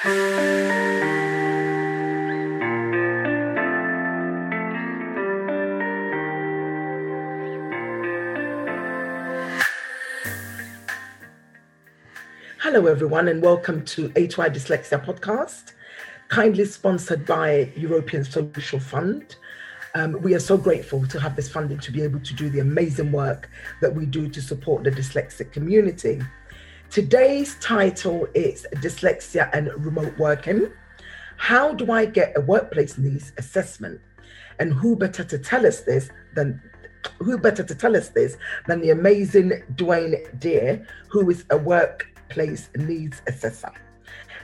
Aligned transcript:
Hello, 0.00 0.12
everyone, 12.86 13.26
and 13.26 13.42
welcome 13.42 13.84
to 13.86 14.10
A2I 14.10 14.54
Dyslexia 14.54 15.04
podcast, 15.04 15.72
kindly 16.28 16.64
sponsored 16.64 17.26
by 17.26 17.72
European 17.74 18.22
Social 18.22 18.78
Fund. 18.78 19.34
Um, 19.96 20.12
we 20.22 20.32
are 20.36 20.38
so 20.38 20.56
grateful 20.56 21.08
to 21.08 21.18
have 21.18 21.34
this 21.34 21.50
funding 21.50 21.80
to 21.80 21.90
be 21.90 22.02
able 22.02 22.20
to 22.20 22.34
do 22.34 22.48
the 22.48 22.60
amazing 22.60 23.10
work 23.10 23.50
that 23.80 23.92
we 23.92 24.06
do 24.06 24.28
to 24.28 24.40
support 24.40 24.84
the 24.84 24.92
dyslexic 24.92 25.50
community. 25.50 26.22
Today's 26.90 27.54
title 27.60 28.26
is 28.34 28.66
Dyslexia 28.76 29.50
and 29.52 29.68
Remote 29.84 30.16
Working. 30.16 30.72
How 31.36 31.74
do 31.74 31.92
I 31.92 32.06
get 32.06 32.32
a 32.34 32.40
workplace 32.40 32.96
needs 32.96 33.34
assessment? 33.36 34.00
And 34.58 34.72
who 34.72 34.96
better 34.96 35.22
to 35.22 35.38
tell 35.38 35.66
us 35.66 35.82
this 35.82 36.08
than 36.34 36.62
who 37.18 37.36
better 37.36 37.62
to 37.62 37.74
tell 37.74 37.94
us 37.94 38.08
this 38.08 38.38
than 38.66 38.80
the 38.80 38.88
amazing 38.88 39.62
Dwayne 39.74 40.40
Deer, 40.40 40.86
who 41.10 41.28
is 41.28 41.44
a 41.50 41.58
workplace 41.58 42.70
needs 42.74 43.20
assessor. 43.26 43.70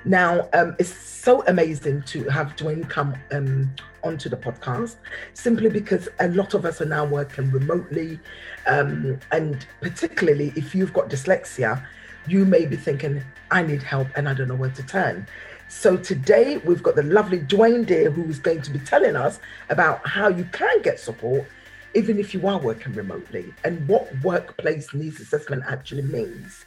Now, 0.05 0.51
um, 0.53 0.77
it's 0.79 0.95
so 0.95 1.43
amazing 1.47 2.03
to 2.03 2.25
have 2.25 2.57
Dwayne 2.57 2.87
come 2.91 3.15
um, 3.33 3.75
onto 4.03 4.29
the 4.29 4.37
podcast, 4.37 4.97
simply 5.33 5.71
because 5.71 6.11
a 6.21 6.29
lot 6.29 6.53
of 6.53 6.67
us 6.67 6.83
are 6.83 6.87
now 6.87 7.07
working 7.07 7.51
remotely. 7.51 8.21
Um, 8.67 9.19
and 9.33 9.67
particularly 9.81 10.53
if 10.57 10.75
you've 10.75 10.93
got 10.93 11.09
dyslexia, 11.09 11.87
you 12.27 12.45
may 12.45 12.67
be 12.67 12.77
thinking, 12.77 13.23
I 13.51 13.63
need 13.63 13.83
help 13.83 14.09
and 14.17 14.29
I 14.29 14.35
don't 14.35 14.49
know 14.49 14.55
where 14.55 14.71
to 14.71 14.83
turn. 14.83 15.27
So 15.69 15.97
today 15.97 16.59
we've 16.59 16.83
got 16.83 16.97
the 16.97 17.03
lovely 17.03 17.41
Dwayne 17.41 17.87
Deer 17.87 18.11
who 18.11 18.25
is 18.25 18.39
going 18.39 18.63
to 18.63 18.71
be 18.71 18.79
telling 18.81 19.17
us 19.17 19.41
about 19.71 20.07
how 20.07 20.29
you 20.29 20.45
can 20.53 20.83
get 20.83 21.01
support 21.01 21.47
even 21.95 22.19
if 22.19 22.35
you 22.35 22.47
are 22.47 22.59
working 22.59 22.93
remotely 22.95 23.55
and 23.65 23.87
what 23.89 24.11
workplace 24.23 24.93
needs 24.95 25.21
assessment 25.21 25.63
actually 25.67 26.03
means. 26.03 26.65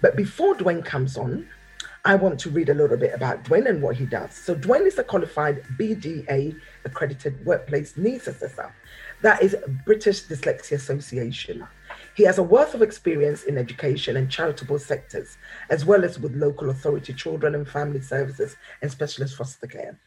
But 0.00 0.16
before 0.16 0.54
Dwayne 0.54 0.84
comes 0.84 1.16
on, 1.16 1.48
I 2.04 2.14
want 2.14 2.38
to 2.40 2.50
read 2.50 2.68
a 2.68 2.74
little 2.74 2.96
bit 2.96 3.14
about 3.14 3.42
Dwayne 3.44 3.68
and 3.68 3.82
what 3.82 3.96
he 3.96 4.06
does. 4.06 4.32
So, 4.32 4.54
Dwayne 4.54 4.86
is 4.86 4.96
a 4.96 5.02
qualified 5.02 5.64
BDA 5.76 6.56
accredited 6.84 7.44
workplace 7.44 7.96
needs 7.96 8.28
assessor. 8.28 8.72
That 9.22 9.42
is 9.42 9.56
British 9.84 10.22
Dyslexia 10.24 10.72
Association. 10.72 11.66
He 12.16 12.24
has 12.24 12.38
a 12.38 12.42
wealth 12.42 12.72
of 12.72 12.80
experience 12.80 13.44
in 13.44 13.58
education 13.58 14.16
and 14.16 14.30
charitable 14.30 14.78
sectors, 14.78 15.36
as 15.68 15.84
well 15.84 16.02
as 16.02 16.18
with 16.18 16.34
local 16.34 16.70
authority 16.70 17.12
children 17.12 17.54
and 17.54 17.68
family 17.68 18.00
services 18.00 18.56
and 18.80 18.90
specialist 18.90 19.36
foster 19.36 19.66
care. 19.66 20.00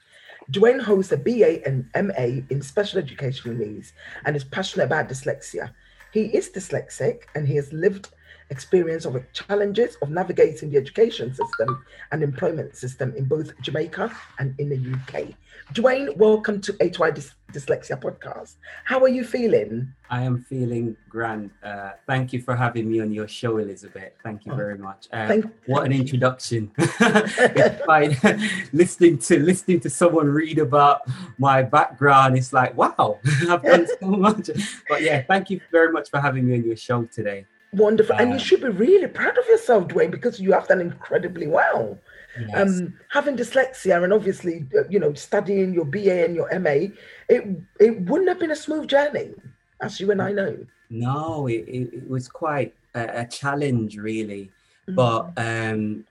Dwayne 0.51 0.81
holds 0.81 1.11
a 1.11 1.17
BA 1.17 1.63
and 1.67 1.87
MA 1.95 2.41
in 2.49 2.63
special 2.63 2.97
educational 2.97 3.53
needs 3.53 3.93
and 4.25 4.35
is 4.35 4.43
passionate 4.43 4.85
about 4.85 5.07
dyslexia. 5.07 5.69
He 6.11 6.35
is 6.35 6.49
dyslexic 6.49 7.25
and 7.35 7.47
he 7.47 7.57
has 7.57 7.71
lived 7.71 8.09
experience 8.49 9.05
of 9.05 9.21
challenges 9.33 9.95
of 10.01 10.09
navigating 10.09 10.71
the 10.71 10.77
education 10.77 11.33
system 11.33 11.83
and 12.11 12.23
employment 12.23 12.75
system 12.75 13.13
in 13.15 13.25
both 13.25 13.59
Jamaica 13.61 14.11
and 14.39 14.55
in 14.59 14.69
the 14.69 14.77
UK. 14.77 15.35
Dwayne, 15.73 16.17
welcome 16.17 16.59
to 16.61 16.73
A2I 16.73 17.11
Dys- 17.15 17.33
Dyslexia 17.53 18.01
podcast. 18.01 18.55
How 18.85 19.01
are 19.01 19.07
you 19.07 19.23
feeling? 19.23 19.93
I 20.09 20.23
am 20.23 20.43
feeling 20.43 20.97
grand. 21.09 21.51
Uh, 21.61 21.91
thank 22.07 22.33
you 22.33 22.41
for 22.41 22.55
having 22.55 22.89
me 22.89 23.01
on 23.01 23.11
your 23.11 23.27
show, 23.27 23.57
Elizabeth. 23.57 24.13
Thank 24.23 24.47
you 24.47 24.53
oh, 24.53 24.55
very 24.55 24.79
much. 24.79 25.07
Uh, 25.13 25.27
thank- 25.27 25.45
what 25.67 25.85
an 25.85 25.91
introduction! 25.91 26.71
it's 26.77 27.85
fine. 27.85 28.17
listening 28.73 29.19
to 29.19 29.39
listening 29.39 29.79
to 29.81 29.91
someone 29.91 30.27
read 30.27 30.57
about 30.57 31.01
my 31.37 31.61
background, 31.61 32.35
it's 32.35 32.51
like 32.51 32.75
wow, 32.75 33.19
I've 33.47 33.61
done 33.61 33.87
so 33.99 34.07
much. 34.07 34.49
But 34.87 35.03
yeah, 35.03 35.21
thank 35.21 35.51
you 35.51 35.61
very 35.71 35.91
much 35.91 36.09
for 36.09 36.19
having 36.19 36.47
me 36.47 36.55
on 36.55 36.63
your 36.63 36.77
show 36.77 37.03
today. 37.03 37.45
Wonderful. 37.71 38.15
and 38.17 38.31
you 38.31 38.39
should 38.39 38.61
be 38.61 38.69
really 38.69 39.07
proud 39.07 39.37
of 39.37 39.45
yourself, 39.47 39.87
Dwayne, 39.87 40.11
because 40.11 40.39
you 40.39 40.51
have 40.53 40.67
done 40.67 40.81
incredibly 40.81 41.47
well. 41.47 41.99
Yes. 42.39 42.79
Um, 42.79 42.93
having 43.09 43.35
dyslexia 43.35 44.03
and 44.03 44.13
obviously, 44.13 44.65
uh, 44.77 44.87
you 44.89 44.99
know, 44.99 45.13
studying 45.13 45.73
your 45.73 45.85
BA 45.85 46.25
and 46.25 46.35
your 46.35 46.47
MA, 46.59 46.93
it 47.27 47.45
it 47.79 48.01
wouldn't 48.01 48.29
have 48.29 48.39
been 48.39 48.51
a 48.51 48.55
smooth 48.55 48.87
journey, 48.87 49.33
as 49.81 49.99
you 49.99 50.11
and 50.11 50.21
I 50.21 50.31
know. 50.31 50.57
No, 50.89 51.47
it, 51.47 51.65
it, 51.67 52.09
was 52.09 52.27
quite 52.27 52.73
a, 52.95 53.21
a 53.21 53.25
challenge, 53.27 53.97
really. 53.97 54.51
Mm. 54.87 54.95
But 54.95 55.31
um, 55.37 56.05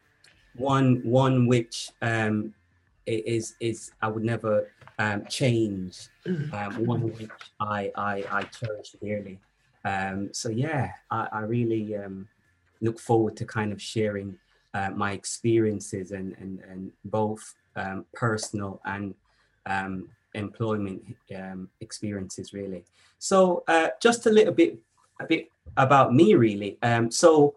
one 0.55 1.01
one 1.05 1.47
which 1.47 1.91
um, 2.03 2.55
is 3.07 3.55
is 3.61 3.93
I 4.03 4.09
would 4.09 4.25
never 4.25 4.71
um, 4.99 5.25
change. 5.27 6.09
Mm. 6.27 6.53
Um, 6.53 6.87
one 6.87 7.03
which 7.03 7.31
I 7.61 7.91
I, 7.97 8.25
I 8.31 8.43
cherish 8.43 8.95
dearly. 9.01 9.39
Um, 9.85 10.31
so 10.33 10.49
yeah, 10.49 10.93
I, 11.11 11.29
I 11.33 11.41
really 11.41 11.97
um, 11.97 12.29
look 12.81 12.99
forward 12.99 13.37
to 13.39 13.45
kind 13.45 13.73
of 13.73 13.81
sharing 13.81 14.39
uh, 14.75 14.91
my 14.91 15.13
experiences 15.13 16.13
and, 16.13 16.35
and, 16.39 16.61
and 16.71 16.93
both 17.05 17.55
um, 17.77 18.05
personal 18.15 18.81
and 18.85 19.15
um, 19.67 20.09
employment 20.35 21.03
um, 21.37 21.69
experiences 21.81 22.53
really. 22.53 22.85
So 23.19 23.65
uh, 23.69 23.89
just 24.01 24.27
a 24.27 24.31
little 24.31 24.55
bit, 24.55 24.79
a 25.21 25.27
bit 25.27 25.51
about 25.77 26.15
me 26.15 26.35
really. 26.35 26.79
Um, 26.83 27.11
so 27.11 27.55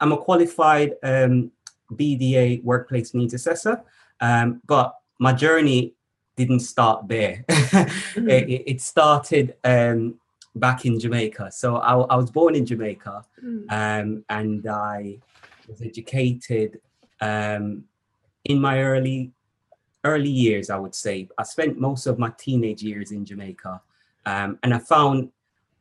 I'm 0.00 0.12
a 0.12 0.16
qualified 0.16 0.94
BDA 1.02 2.62
workplace 2.64 3.14
needs 3.14 3.34
assessor, 3.34 3.82
but 4.20 4.94
my 5.18 5.32
journey 5.32 5.94
didn't 6.36 6.60
start 6.60 7.08
there. 7.08 7.44
mm-hmm. 7.48 8.28
it, 8.28 8.62
it, 8.66 8.80
started 8.80 9.54
um, 9.64 10.20
back 10.56 10.84
in 10.84 10.98
Jamaica. 10.98 11.50
So 11.52 11.76
I, 11.76 11.94
I 11.94 12.16
was 12.16 12.30
born 12.30 12.54
in 12.54 12.66
Jamaica, 12.66 13.24
mm. 13.42 13.70
um, 13.70 14.24
and 14.28 14.66
I 14.68 15.18
was 15.68 15.82
educated 15.82 16.80
um, 17.20 17.84
in 18.44 18.60
my 18.60 18.82
early 18.82 19.32
early 20.04 20.30
years. 20.30 20.70
I 20.70 20.78
would 20.78 20.94
say 20.94 21.28
I 21.38 21.42
spent 21.42 21.78
most 21.78 22.06
of 22.06 22.18
my 22.18 22.32
teenage 22.38 22.82
years 22.82 23.12
in 23.12 23.24
Jamaica, 23.24 23.80
um, 24.24 24.58
and 24.62 24.74
I 24.74 24.78
found 24.78 25.30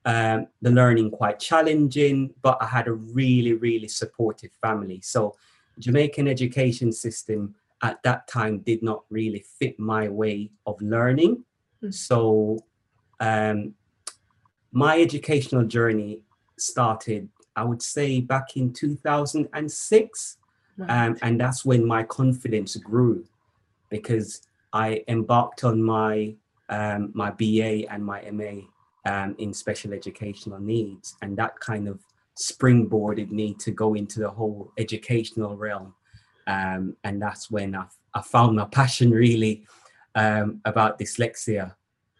um, 0.06 0.48
the 0.62 0.72
learning 0.72 1.12
quite 1.12 1.40
challenging. 1.40 2.34
But 2.42 2.58
I 2.62 2.66
had 2.66 2.88
a 2.88 2.94
really 2.94 3.54
really 3.54 3.88
supportive 3.88 4.52
family. 4.62 5.00
So 5.02 5.36
Jamaican 5.80 6.28
education 6.28 6.92
system 6.92 7.56
at 7.82 8.02
that 8.04 8.28
time 8.28 8.60
did 8.60 8.82
not 8.82 9.04
really 9.10 9.44
fit 9.60 9.80
my 9.80 10.08
way 10.08 10.50
of 10.66 10.82
learning. 10.82 11.44
Mm. 11.84 11.94
So 11.94 12.60
um, 13.20 13.74
my 14.76 15.00
educational 15.00 15.64
journey 15.64 16.20
started, 16.60 17.30
I 17.56 17.64
would 17.64 17.82
say, 17.82 18.20
back 18.20 18.58
in 18.58 18.74
2006. 18.74 20.38
Right. 20.78 20.90
Um, 20.90 21.18
and 21.22 21.40
that's 21.40 21.64
when 21.64 21.88
my 21.88 22.04
confidence 22.04 22.76
grew 22.76 23.26
because 23.90 24.42
I 24.74 25.02
embarked 25.08 25.64
on 25.64 25.82
my 25.82 26.36
um, 26.68 27.12
my 27.14 27.32
BA 27.32 27.90
and 27.90 28.04
my 28.04 28.30
MA 28.32 28.64
um, 29.06 29.36
in 29.38 29.54
special 29.54 29.94
educational 29.94 30.60
needs, 30.60 31.16
and 31.22 31.38
that 31.38 31.58
kind 31.60 31.88
of 31.88 32.02
springboarded 32.38 33.32
me 33.32 33.54
to 33.54 33.72
go 33.72 33.94
into 33.94 34.20
the 34.20 34.30
whole 34.30 34.74
educational 34.78 35.56
realm. 35.56 35.94
Um, 36.48 36.98
and 37.06 37.22
that's 37.22 37.50
when 37.50 37.76
I, 37.76 37.86
I 38.14 38.22
found 38.22 38.58
my 38.58 38.66
passion 38.66 39.12
really 39.12 39.66
um, 40.16 40.60
about 40.66 41.00
dyslexia 41.00 41.76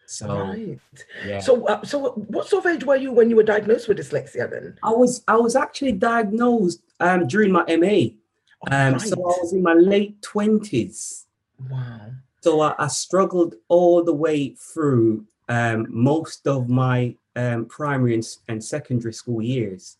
so, 0.06 0.38
right. 0.38 0.78
Yeah. 1.24 1.40
So, 1.40 1.66
uh, 1.66 1.84
so 1.84 2.12
what 2.12 2.48
sort 2.48 2.64
of 2.64 2.72
age 2.72 2.84
were 2.84 2.96
you 2.96 3.12
when 3.12 3.28
you 3.28 3.36
were 3.36 3.42
diagnosed 3.42 3.88
with 3.88 3.98
dyslexia? 3.98 4.48
Then 4.48 4.78
I 4.82 4.90
was 4.90 5.22
I 5.26 5.36
was 5.36 5.56
actually 5.56 5.92
diagnosed 5.92 6.80
um, 7.00 7.26
during 7.26 7.52
my 7.52 7.64
MA. 7.68 8.14
Oh, 8.62 8.70
um, 8.70 8.92
right. 8.92 9.00
So 9.00 9.16
I 9.16 9.34
was 9.42 9.52
in 9.52 9.62
my 9.62 9.74
late 9.74 10.22
twenties. 10.22 11.26
Wow. 11.68 12.12
So 12.40 12.60
I, 12.60 12.74
I, 12.78 12.86
struggled 12.86 13.56
all 13.66 14.04
the 14.04 14.12
way 14.12 14.50
through 14.50 15.26
um, 15.48 15.86
most 15.90 16.46
of 16.46 16.68
my 16.68 17.16
um, 17.34 17.64
primary 17.64 18.14
and, 18.14 18.24
and, 18.46 18.62
secondary 18.62 19.12
school 19.12 19.42
years. 19.42 19.96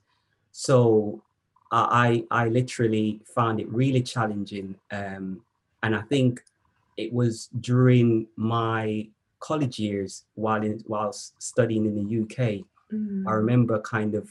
So 0.52 1.22
I 1.72 2.24
I 2.30 2.48
literally 2.48 3.20
found 3.34 3.58
it 3.58 3.68
really 3.68 4.02
challenging, 4.02 4.76
um, 4.92 5.40
and 5.82 5.96
I 5.96 6.02
think 6.02 6.44
it 6.96 7.12
was 7.12 7.48
during 7.60 8.28
my 8.36 9.08
college 9.46 9.78
years 9.78 10.24
while 10.34 10.62
in 10.62 10.82
while 10.86 11.12
studying 11.12 11.84
in 11.86 11.94
the 11.94 12.06
UK, 12.22 12.64
mm. 12.92 13.24
I 13.26 13.32
remember 13.32 13.80
kind 13.80 14.14
of 14.14 14.28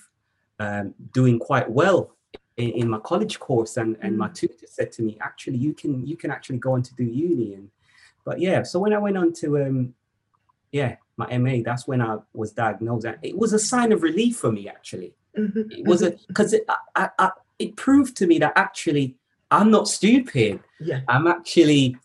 um, 0.60 0.94
doing 1.14 1.40
quite 1.40 1.70
well 1.70 2.12
in, 2.58 2.70
in, 2.72 2.90
my 2.90 3.00
college 3.00 3.40
course, 3.40 3.78
and 3.78 3.98
and 4.02 4.14
mm. 4.16 4.18
my 4.18 4.30
tutor 4.30 4.68
said 4.68 4.92
to 4.94 5.02
me, 5.04 5.18
actually, 5.22 5.58
you 5.58 5.74
can 5.74 6.06
you 6.06 6.18
can 6.18 6.32
actually 6.32 6.58
go 6.58 6.74
on 6.74 6.84
to 6.84 6.94
do 6.96 7.04
uni, 7.04 7.54
and 7.54 7.70
but 8.26 8.40
yeah, 8.40 8.64
so 8.64 8.80
when 8.80 8.94
I 8.94 8.98
went 8.98 9.18
on 9.18 9.32
to 9.42 9.48
um, 9.64 9.94
yeah 10.72 10.98
my 11.18 11.38
MA, 11.38 11.56
that's 11.64 11.88
when 11.88 12.02
I 12.02 12.18
was 12.34 12.52
diagnosed, 12.52 13.06
and 13.06 13.18
it 13.22 13.38
was 13.38 13.54
a 13.54 13.60
sign 13.60 13.92
of 13.94 14.04
relief 14.04 14.38
for 14.38 14.52
me 14.52 14.68
actually. 14.68 15.14
Mm-hmm. 15.38 15.72
It 15.72 15.86
was 15.86 16.02
a 16.02 16.12
because 16.28 16.54
it 16.54 16.66
I, 16.96 17.10
I, 17.18 17.32
it 17.58 17.76
proved 17.78 18.18
to 18.18 18.28
me 18.28 18.40
that 18.40 18.54
actually 18.56 19.16
I'm 19.52 19.72
not 19.72 19.88
stupid. 19.88 20.60
Yeah. 20.80 21.02
I'm 21.08 21.28
actually 21.28 21.98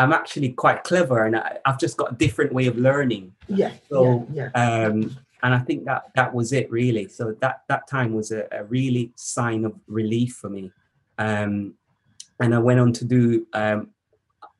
I'm 0.00 0.12
actually 0.12 0.50
quite 0.50 0.82
clever 0.82 1.26
and 1.26 1.36
I, 1.36 1.58
have 1.66 1.78
just 1.78 1.96
got 1.96 2.12
a 2.12 2.14
different 2.14 2.52
way 2.52 2.66
of 2.66 2.76
learning. 2.78 3.34
Yeah. 3.48 3.72
So 3.90 4.26
yeah, 4.32 4.50
yeah. 4.54 4.86
um 4.86 5.16
and 5.42 5.54
I 5.54 5.58
think 5.58 5.84
that 5.84 6.04
that 6.14 6.34
was 6.34 6.52
it 6.52 6.70
really. 6.70 7.08
So 7.08 7.36
that 7.40 7.62
that 7.68 7.86
time 7.86 8.14
was 8.14 8.32
a, 8.32 8.46
a 8.50 8.64
really 8.64 9.12
sign 9.16 9.64
of 9.64 9.74
relief 9.86 10.32
for 10.40 10.48
me. 10.48 10.72
Um 11.18 11.74
and 12.40 12.54
I 12.54 12.58
went 12.58 12.80
on 12.80 12.92
to 12.94 13.04
do 13.04 13.46
um 13.52 13.90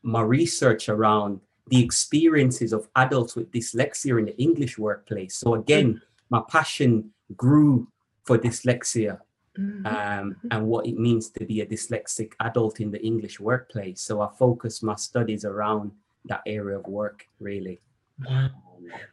my 0.03 0.23
research 0.23 0.89
around 0.89 1.41
the 1.69 1.83
experiences 1.83 2.73
of 2.73 2.89
adults 2.97 3.37
with 3.37 3.51
dyslexia 3.51 4.19
in 4.19 4.27
the 4.27 4.37
English 4.37 4.77
workplace. 4.79 5.37
So 5.37 5.55
again, 5.55 5.95
mm. 5.95 6.01
my 6.29 6.43
passion 6.49 7.13
grew 7.37 7.87
for 8.25 8.37
dyslexia 8.39 9.21
mm-hmm. 9.59 9.87
um, 9.87 10.37
and 10.51 10.67
what 10.67 10.87
it 10.87 10.99
means 10.99 11.31
to 11.31 11.45
be 11.45 11.61
a 11.61 11.67
dyslexic 11.67 12.33
adult 12.41 12.81
in 12.81 12.91
the 12.91 13.03
English 13.03 13.41
workplace. 13.41 14.01
So 14.01 14.21
I 14.21 14.29
focus 14.39 14.83
my 14.83 14.97
studies 14.97 15.45
around 15.45 15.93
that 16.27 16.43
area 16.47 16.79
of 16.79 16.87
work, 16.87 17.27
really. 17.39 17.81
Wow. 18.27 18.51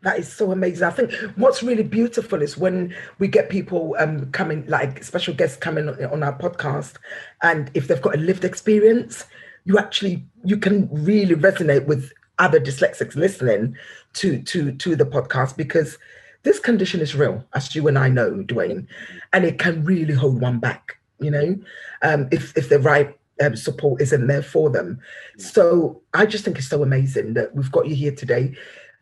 That 0.02 0.20
is 0.20 0.32
so 0.32 0.52
amazing. 0.52 0.88
I 0.88 0.92
think 0.92 1.14
what's 1.36 1.62
really 1.62 1.84
beautiful 1.84 2.42
is 2.42 2.58
when 2.58 2.96
we 3.20 3.28
get 3.28 3.50
people 3.50 3.96
um, 4.00 4.32
coming, 4.32 4.66
like 4.68 5.04
special 5.04 5.34
guests 5.34 5.58
coming 5.58 5.90
on 5.90 6.24
our 6.24 6.38
podcast, 6.38 6.96
and 7.44 7.70
if 7.74 7.88
they've 7.88 8.02
got 8.02 8.16
a 8.16 8.20
lived 8.20 8.44
experience, 8.44 9.26
you 9.66 9.78
actually 9.78 10.26
you 10.46 10.58
can 10.58 10.90
really 10.92 11.36
resonate 11.36 11.86
with 11.86 12.12
other 12.40 12.60
dyslexics 12.60 13.16
listening 13.16 13.76
to 14.14 14.42
to 14.44 14.72
to 14.72 14.96
the 14.96 15.06
podcast 15.06 15.58
because 15.58 15.98
this 16.44 16.60
condition 16.60 17.02
is 17.02 17.16
real, 17.16 17.44
as 17.54 17.76
you 17.76 17.88
and 17.88 17.98
I 17.98 18.10
know, 18.10 18.32
Dwayne, 18.32 18.88
and 19.34 19.46
it 19.46 19.60
can 19.60 19.84
really 19.84 20.14
hold 20.14 20.42
one 20.42 20.60
back, 20.60 20.98
you 21.20 21.32
know, 21.32 21.58
um, 22.02 22.28
if, 22.32 22.56
if 22.58 22.70
the 22.70 22.80
right 22.80 23.18
um, 23.42 23.56
support 23.56 24.02
isn't 24.02 24.28
there 24.28 24.44
for 24.44 24.70
them. 24.70 25.00
So 25.38 26.02
I 26.14 26.26
just 26.26 26.46
think 26.46 26.58
it's 26.58 26.70
so 26.70 26.84
amazing 26.84 27.34
that 27.34 27.56
we've 27.56 27.72
got 27.72 27.88
you 27.88 27.96
here 27.96 28.14
today, 28.14 28.56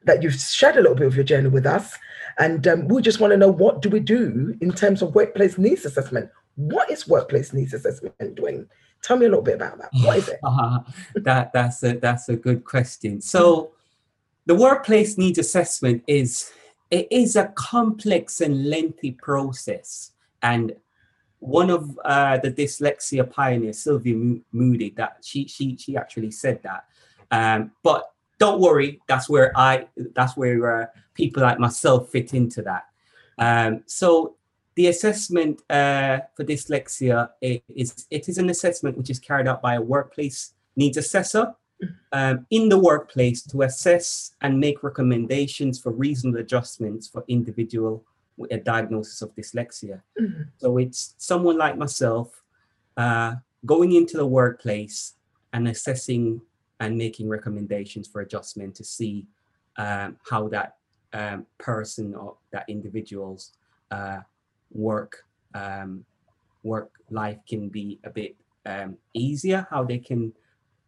that 0.03 0.23
you've 0.23 0.35
shared 0.35 0.75
a 0.75 0.81
little 0.81 0.95
bit 0.95 1.07
of 1.07 1.15
your 1.15 1.23
journey 1.23 1.49
with 1.49 1.65
us. 1.65 1.95
And 2.37 2.67
um, 2.67 2.87
we 2.87 3.01
just 3.01 3.19
want 3.19 3.31
to 3.31 3.37
know 3.37 3.51
what 3.51 3.81
do 3.81 3.89
we 3.89 3.99
do 3.99 4.55
in 4.61 4.73
terms 4.73 5.01
of 5.01 5.15
workplace 5.15 5.57
needs 5.57 5.85
assessment? 5.85 6.29
What 6.55 6.89
is 6.91 7.07
workplace 7.07 7.53
needs 7.53 7.73
assessment, 7.73 8.15
Dwayne? 8.19 8.67
Tell 9.01 9.17
me 9.17 9.25
a 9.25 9.29
little 9.29 9.43
bit 9.43 9.55
about 9.55 9.77
that. 9.77 9.89
What 10.03 10.17
is 10.17 10.29
it? 10.29 10.39
Uh, 10.43 10.79
that 11.15 11.53
that's 11.53 11.83
a 11.83 11.93
that's 11.99 12.27
a 12.27 12.35
good 12.35 12.65
question. 12.65 13.21
So 13.21 13.71
the 14.45 14.55
workplace 14.55 15.17
needs 15.17 15.37
assessment 15.37 16.03
is 16.07 16.51
it 16.95 17.07
is 17.11 17.35
a 17.35 17.47
complex 17.55 18.39
and 18.39 18.69
lengthy 18.69 19.11
process. 19.11 20.13
And 20.41 20.73
one 21.39 21.69
of 21.69 21.99
uh, 22.05 22.37
the 22.37 22.49
dyslexia 22.49 23.29
pioneers, 23.29 23.79
Sylvia 23.79 24.15
Moody, 24.53 24.91
that 24.91 25.17
she 25.21 25.45
she 25.45 25.75
she 25.75 25.97
actually 25.97 26.31
said 26.31 26.63
that. 26.63 26.85
Um, 27.31 27.71
but 27.83 28.13
don't 28.39 28.61
worry, 28.61 29.01
that's 29.07 29.27
where 29.27 29.51
I 29.57 29.87
that's 30.15 30.37
where 30.37 30.83
uh, 30.83 30.85
people 31.13 31.43
like 31.43 31.59
myself 31.59 32.09
fit 32.11 32.33
into 32.33 32.61
that. 32.61 32.85
Um, 33.37 33.83
so 33.87 34.37
the 34.75 34.87
assessment 34.87 35.61
uh, 35.69 36.19
for 36.33 36.45
dyslexia 36.45 37.29
is 37.41 38.07
it 38.09 38.29
is 38.29 38.37
an 38.37 38.49
assessment 38.49 38.97
which 38.97 39.09
is 39.09 39.19
carried 39.19 39.47
out 39.47 39.61
by 39.61 39.75
a 39.75 39.81
workplace 39.81 40.53
needs 40.77 40.95
assessor 40.95 41.53
um, 42.11 42.45
in 42.49 42.69
the 42.69 42.77
workplace 42.77 43.41
to 43.43 43.61
assess 43.63 44.33
and 44.41 44.59
make 44.59 44.83
recommendations 44.83 45.79
for 45.79 45.91
reasonable 45.91 46.39
adjustments 46.39 47.07
for 47.07 47.23
individual 47.27 48.03
with 48.37 48.51
a 48.51 48.57
diagnosis 48.57 49.21
of 49.21 49.33
dyslexia. 49.35 50.01
Mm-hmm. 50.19 50.43
So 50.57 50.77
it's 50.77 51.15
someone 51.17 51.57
like 51.57 51.77
myself 51.77 52.43
uh, 52.97 53.35
going 53.65 53.93
into 53.93 54.17
the 54.17 54.25
workplace 54.25 55.13
and 55.53 55.67
assessing 55.67 56.41
and 56.79 56.97
making 56.97 57.29
recommendations 57.29 58.07
for 58.07 58.21
adjustment 58.21 58.75
to 58.75 58.83
see 58.83 59.25
um, 59.77 60.17
how 60.29 60.47
that 60.49 60.75
um, 61.13 61.45
person 61.57 62.13
or 62.13 62.35
that 62.51 62.65
individual's 62.67 63.53
uh, 63.91 64.19
work 64.71 65.25
um, 65.53 66.05
work 66.63 66.91
life 67.09 67.37
can 67.47 67.69
be 67.69 67.99
a 68.03 68.09
bit 68.09 68.35
um, 68.65 68.97
easier, 69.13 69.65
how 69.69 69.83
they 69.83 69.99
can 69.99 70.33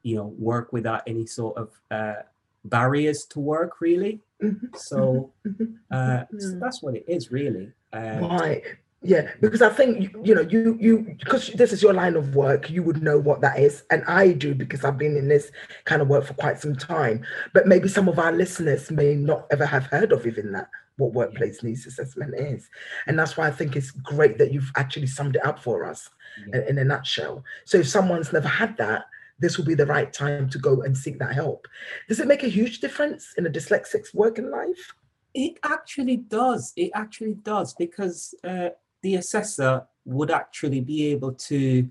you 0.08 0.16
know 0.16 0.34
work 0.40 0.72
without 0.72 1.02
any 1.06 1.26
sort 1.26 1.58
of 1.58 1.70
uh, 1.92 2.22
barriers 2.64 3.26
to 3.26 3.40
work 3.40 3.82
really 3.82 4.22
mm-hmm. 4.42 4.68
so, 4.76 5.32
mm-hmm. 5.46 5.66
uh, 5.92 6.24
so 6.30 6.48
mm-hmm. 6.48 6.60
that's 6.60 6.82
what 6.82 6.96
it 6.96 7.06
is 7.08 7.32
really 7.32 7.72
uh, 7.94 8.20
right 8.22 8.64
yeah 9.04 9.30
because 9.42 9.62
i 9.62 9.70
think 9.70 10.16
you 10.24 10.34
know 10.34 10.42
you 10.42 10.78
you 10.80 11.16
because 11.20 11.50
this 11.54 11.72
is 11.72 11.84
your 11.84 11.94
line 11.94 12.16
of 12.16 12.36
work 12.36 12.70
you 12.70 12.82
would 12.82 13.04
know 13.04 13.20
what 13.20 13.42
that 13.42 13.60
is 13.60 13.84
and 13.92 14.04
i 14.06 14.32
do 14.32 14.56
because 14.56 14.84
i've 14.84 14.98
been 14.98 15.16
in 15.18 15.28
this 15.28 15.52
kind 15.86 16.02
of 16.02 16.08
work 16.08 16.26
for 16.26 16.34
quite 16.34 16.60
some 16.60 16.76
time 16.76 17.24
but 17.54 17.68
maybe 17.68 17.88
some 17.88 18.08
of 18.08 18.18
our 18.18 18.32
listeners 18.32 18.90
may 18.90 19.14
not 19.14 19.46
ever 19.52 19.66
have 19.66 19.86
heard 19.88 20.12
of 20.12 20.26
even 20.26 20.52
that 20.52 20.68
what 20.98 21.14
workplace 21.14 21.62
needs 21.62 21.86
assessment 21.86 22.34
is 22.40 22.70
and 23.06 23.20
that's 23.20 23.38
why 23.38 23.46
i 23.46 23.52
think 23.52 23.76
it's 23.76 23.92
great 23.92 24.40
that 24.40 24.52
you've 24.52 24.72
actually 24.76 25.06
summed 25.06 25.36
it 25.36 25.46
up 25.46 25.60
for 25.60 25.86
us 25.86 26.10
yeah. 26.48 26.62
in, 26.62 26.70
in 26.70 26.78
a 26.80 26.84
nutshell 26.84 27.44
so 27.66 27.78
if 27.78 27.88
someone's 27.88 28.34
never 28.34 28.48
had 28.48 28.76
that 28.78 29.06
this 29.40 29.58
will 29.58 29.66
be 29.66 29.76
the 29.76 29.86
right 29.86 30.12
time 30.12 30.50
to 30.50 30.58
go 30.58 30.82
and 30.82 30.98
seek 30.98 31.20
that 31.20 31.34
help. 31.34 31.68
Does 32.08 32.20
it 32.20 32.28
make 32.28 32.44
a 32.44 32.48
huge 32.48 32.80
difference 32.80 33.34
in 33.38 33.46
a 33.46 33.50
dyslexic's 33.50 34.14
working 34.14 34.50
life? 34.50 34.94
It 35.34 35.60
actually 35.64 36.18
does. 36.18 36.74
It 36.76 36.92
actually 36.96 37.36
does 37.36 37.74
because 37.76 38.34
uh, 38.44 38.70
the 39.04 39.16
assessor 39.16 39.86
would 40.06 40.32
actually 40.32 40.82
be 40.82 41.08
able 41.08 41.34
to 41.34 41.90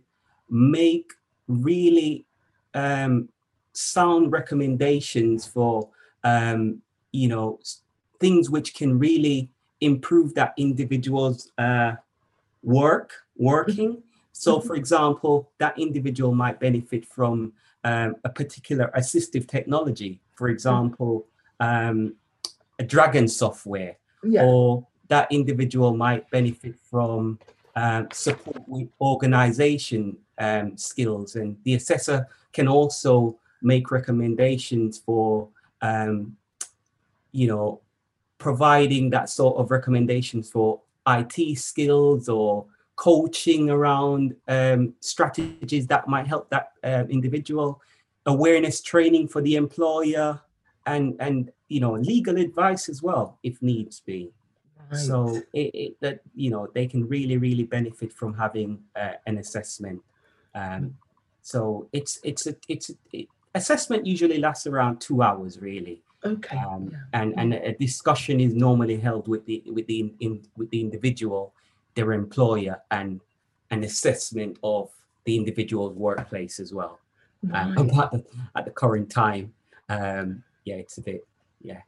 make 0.51 1.13
really 1.47 2.27
um, 2.75 3.29
sound 3.73 4.33
recommendations 4.33 5.47
for 5.47 5.89
um, 6.25 6.83
you 7.13 7.29
know 7.29 7.61
things 8.21 8.51
which 8.51 8.75
can 8.75 8.99
really 8.99 9.51
improve 9.81 10.35
that 10.35 10.55
individual's 10.57 11.53
uh, 11.59 11.93
work 12.63 13.13
working 13.37 14.03
so, 14.39 14.61
for 14.61 14.77
example, 14.77 15.51
that 15.57 15.79
individual 15.79 16.35
might 16.35 16.61
benefit 16.61 17.07
from 17.07 17.55
um, 17.85 18.17
a 18.23 18.29
particular 18.29 18.93
assistive 18.95 19.49
technology, 19.49 20.21
for 20.35 20.51
example, 20.51 21.27
um, 21.59 22.15
a 22.79 22.85
Dragon 22.85 23.29
software, 23.29 23.97
yeah. 24.23 24.45
or 24.45 24.87
that 25.09 25.27
individual 25.33 25.97
might 25.97 26.29
benefit 26.31 26.77
from 26.79 27.39
um, 27.77 28.09
support 28.13 28.63
with 28.69 28.89
organization 29.01 30.19
um, 30.37 30.77
skills. 30.77 31.37
And 31.37 31.57
the 31.65 31.75
assessor 31.75 32.29
can 32.53 32.69
also 32.69 33.39
make 33.63 33.91
recommendations 33.91 34.99
for, 34.99 35.49
um, 35.81 36.37
you 37.33 37.49
know, 37.49 37.81
providing 38.37 39.09
that 39.11 39.31
sort 39.31 39.57
of 39.57 39.71
recommendations 39.71 40.51
for 40.51 40.83
IT 41.09 41.59
skills 41.59 42.29
or 42.29 42.67
coaching 42.97 43.71
around 43.71 44.35
um, 44.49 44.95
strategies 45.01 45.87
that 45.87 46.09
might 46.09 46.27
help 46.27 46.51
that 46.51 46.73
uh, 46.83 47.05
individual, 47.09 47.81
awareness 48.25 48.81
training 48.81 49.29
for 49.29 49.43
the 49.43 49.57
employer, 49.57 50.41
and 50.87 51.15
and 51.21 51.51
you 51.69 51.81
know 51.81 51.93
legal 51.93 52.37
advice 52.37 52.89
as 52.89 53.03
well 53.03 53.39
if 53.43 53.61
needs 53.63 54.01
be. 54.01 54.33
Right. 54.91 55.01
So 55.01 55.43
it, 55.53 55.75
it, 55.75 56.01
that 56.01 56.21
you 56.35 56.51
know 56.51 56.69
they 56.75 56.87
can 56.87 57.07
really 57.07 57.37
really 57.37 57.65
benefit 57.65 58.13
from 58.13 58.35
having 58.35 58.81
uh, 58.97 59.13
an 59.27 59.39
assessment. 59.39 60.01
Um, 60.55 60.97
so 61.43 61.89
it's 61.93 62.19
it's 62.25 62.47
a 62.47 62.57
it's 62.69 62.91
a, 62.91 62.95
it, 63.13 63.29
assessment 63.55 64.07
usually 64.07 64.39
lasts 64.39 64.67
around 64.67 65.01
two 65.01 65.23
hours 65.23 65.61
really. 65.61 66.03
Okay. 66.25 66.57
Um, 66.57 66.91
yeah. 66.91 66.99
And 67.13 67.35
and 67.37 67.55
a 67.55 67.73
discussion 67.75 68.41
is 68.41 68.55
normally 68.55 68.97
held 68.97 69.29
with 69.29 69.45
the 69.45 69.63
with 69.67 69.87
the 69.87 70.13
in, 70.21 70.43
with 70.57 70.71
the 70.71 70.81
individual 70.81 71.53
their 71.97 72.13
employer 72.13 72.81
and 72.91 73.21
an 73.71 73.83
assessment 73.83 74.59
of 74.63 74.91
the 75.25 75.37
individual's 75.37 75.95
workplace 75.95 76.61
as 76.61 76.73
well. 76.73 77.01
Um, 77.53 77.91
at, 77.99 78.13
the, 78.13 78.25
at 78.55 78.65
the 78.65 78.71
current 78.71 79.11
time, 79.11 79.53
um, 79.89 80.45
yeah, 80.65 80.77
it's 80.77 80.99
a 80.99 81.03
bit, 81.03 81.27
yeah. 81.63 81.81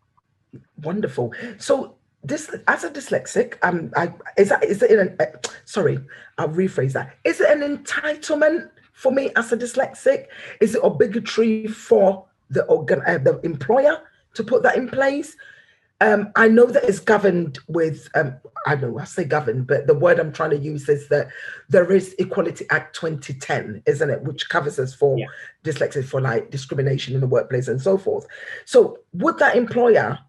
Wonderful. 0.82 1.32
So 1.58 1.94
this, 2.24 2.52
as 2.66 2.84
a 2.84 2.90
dyslexic, 2.90 3.58
um, 3.62 3.92
I, 3.96 4.12
is 4.36 4.48
that 4.48 4.64
is 4.64 4.82
it 4.82 4.90
an? 4.90 5.16
Uh, 5.20 5.26
sorry, 5.66 5.98
I'll 6.38 6.48
rephrase 6.48 6.92
that. 6.94 7.14
Is 7.24 7.40
it 7.40 7.50
an 7.50 7.76
entitlement 7.76 8.70
for 8.92 9.12
me 9.12 9.30
as 9.36 9.52
a 9.52 9.56
dyslexic? 9.56 10.26
Is 10.60 10.74
it 10.74 10.80
obligatory 10.82 11.66
for 11.66 12.24
the 12.50 12.64
organ, 12.64 13.02
uh, 13.06 13.18
the 13.18 13.40
employer 13.40 14.00
to 14.34 14.42
put 14.42 14.62
that 14.62 14.76
in 14.76 14.88
place? 14.88 15.36
Um, 16.00 16.30
I 16.36 16.46
know 16.46 16.66
that 16.66 16.84
it's 16.84 17.00
governed 17.00 17.58
with, 17.66 18.08
um, 18.14 18.36
I 18.66 18.76
don't 18.76 18.92
know, 18.92 19.00
I 19.00 19.04
say 19.04 19.24
governed, 19.24 19.66
but 19.66 19.88
the 19.88 19.94
word 19.94 20.20
I'm 20.20 20.32
trying 20.32 20.50
to 20.50 20.58
use 20.58 20.88
is 20.88 21.08
that 21.08 21.28
there 21.68 21.90
is 21.90 22.14
Equality 22.20 22.66
Act 22.70 22.94
2010, 22.94 23.82
isn't 23.84 24.10
it, 24.10 24.22
which 24.22 24.48
covers 24.48 24.78
us 24.78 24.94
for 24.94 25.18
yeah. 25.18 25.26
dyslexia, 25.64 26.04
for 26.04 26.20
like 26.20 26.50
discrimination 26.50 27.14
in 27.14 27.20
the 27.20 27.26
workplace 27.26 27.66
and 27.66 27.82
so 27.82 27.98
forth. 27.98 28.26
So 28.64 28.98
would 29.14 29.38
that 29.38 29.56
employer, 29.56 30.20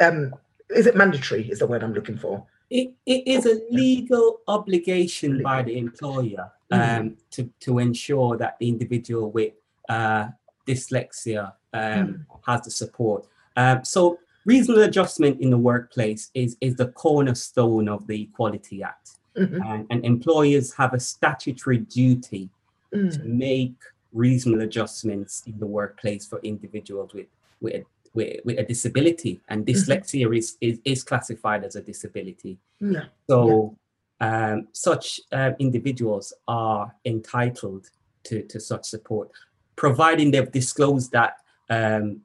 um, 0.00 0.34
is 0.70 0.86
it 0.86 0.96
mandatory, 0.96 1.48
is 1.48 1.60
the 1.60 1.68
word 1.68 1.84
I'm 1.84 1.94
looking 1.94 2.18
for? 2.18 2.44
It, 2.68 2.92
it 3.06 3.26
is 3.26 3.46
a 3.46 3.60
legal 3.70 4.40
obligation 4.48 5.38
legal. 5.38 5.44
by 5.44 5.62
the 5.62 5.78
employer 5.78 6.50
um, 6.72 6.80
mm. 6.80 7.16
to, 7.30 7.50
to 7.60 7.78
ensure 7.78 8.36
that 8.36 8.58
the 8.58 8.68
individual 8.68 9.30
with 9.30 9.52
uh, 9.88 10.28
dyslexia 10.66 11.52
um, 11.72 11.80
mm. 11.82 12.24
has 12.46 12.62
the 12.62 12.70
support. 12.70 13.26
Um, 13.56 13.84
so 13.84 14.18
reasonable 14.48 14.82
adjustment 14.82 15.40
in 15.42 15.50
the 15.50 15.58
workplace 15.58 16.30
is, 16.32 16.56
is 16.62 16.74
the 16.76 16.88
cornerstone 16.88 17.86
of 17.86 18.06
the 18.06 18.22
Equality 18.22 18.82
Act. 18.82 19.10
Mm-hmm. 19.36 19.62
And, 19.62 19.86
and, 19.90 20.04
employers 20.04 20.72
have 20.72 20.94
a 20.94 21.00
statutory 21.00 21.78
duty 21.78 22.48
mm. 22.92 23.12
to 23.12 23.22
make 23.24 23.76
reasonable 24.12 24.62
adjustments 24.62 25.42
in 25.46 25.56
the 25.60 25.66
workplace 25.66 26.26
for 26.26 26.40
individuals 26.40 27.12
with, 27.12 27.26
with, 27.60 27.84
with, 28.14 28.40
with 28.46 28.58
a 28.58 28.64
disability. 28.64 29.38
And 29.48 29.66
mm-hmm. 29.66 29.92
dyslexia 29.92 30.24
mm-hmm. 30.24 30.32
is, 30.32 30.56
is, 30.60 30.80
is 30.84 31.04
classified 31.04 31.62
as 31.62 31.76
a 31.76 31.82
disability. 31.82 32.58
Yeah. 32.80 33.04
So 33.28 33.38
yeah. 33.46 33.76
Um, 34.20 34.66
such 34.72 35.20
uh, 35.30 35.52
individuals 35.60 36.32
are 36.48 36.92
entitled 37.04 37.88
to, 38.24 38.42
to 38.42 38.58
such 38.58 38.86
support, 38.86 39.30
providing 39.76 40.32
they've 40.32 40.50
disclosed 40.50 41.12
that 41.12 41.34
um, 41.70 42.22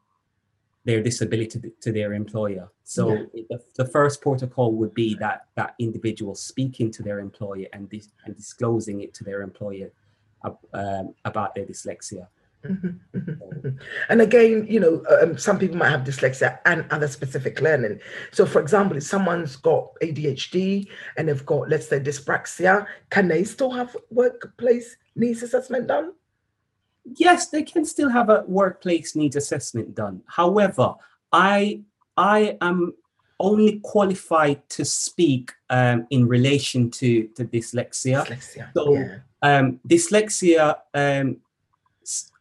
their 0.86 1.02
disability 1.02 1.60
to, 1.60 1.72
to 1.82 1.92
their 1.92 2.14
employer. 2.14 2.70
So 2.84 3.14
yeah. 3.14 3.44
the, 3.50 3.60
the, 3.78 3.86
first 3.86 4.22
protocol 4.22 4.74
would 4.74 4.94
be 4.94 5.16
that 5.16 5.46
that 5.56 5.76
individual 5.80 6.36
speaking 6.36 6.92
to 6.92 7.04
their 7.04 7.20
employer 7.20 7.68
and, 7.72 7.90
dis- 7.90 8.12
and 8.26 8.36
disclosing 8.36 9.02
it 9.02 9.14
to 9.16 9.24
their 9.24 9.42
employer 9.42 9.92
um, 10.74 11.14
about 11.24 11.56
their 11.56 11.66
dyslexia. 11.66 12.28
Mm-hmm, 12.66 13.18
mm-hmm. 13.18 13.70
And 14.10 14.22
again, 14.22 14.66
you 14.70 14.80
know, 14.80 15.04
um, 15.22 15.38
some 15.38 15.60
people 15.60 15.78
might 15.78 15.90
have 15.90 16.02
dyslexia 16.02 16.60
and 16.66 16.86
other 16.92 17.08
specific 17.08 17.60
learning. 17.62 18.00
So, 18.32 18.46
for 18.46 18.62
example, 18.62 18.98
if 18.98 19.04
someone's 19.04 19.56
got 19.58 19.90
ADHD 20.02 20.88
and 21.18 21.28
they've 21.28 21.46
got, 21.46 21.70
let's 21.70 21.88
say, 21.88 22.00
dyspraxia, 22.00 22.86
can 23.10 23.28
they 23.28 23.44
still 23.44 23.72
have 23.72 23.96
workplace 24.10 24.96
needs 25.16 25.44
assessment 25.44 25.88
done? 25.88 26.14
Yes, 27.06 27.50
they 27.50 27.64
can 27.64 27.86
still 27.86 28.10
have 28.10 28.30
a 28.30 28.44
workplace 28.48 29.16
needs 29.16 29.36
assessment 29.36 29.96
done. 29.96 30.22
However, 30.28 30.96
I 31.32 31.82
I 32.18 32.58
am 32.62 32.94
only 33.40 33.80
qualified 33.80 34.68
to 34.70 34.86
speak 34.86 35.52
um, 35.70 36.08
in 36.10 36.28
relation 36.28 36.90
to, 36.90 37.28
to 37.36 37.44
dyslexia. 37.46 38.26
dyslexia 38.26 38.74
so 38.74 38.94
yeah. 38.94 39.18
um, 39.42 39.80
dyslexia, 39.88 40.78
um, 40.94 41.38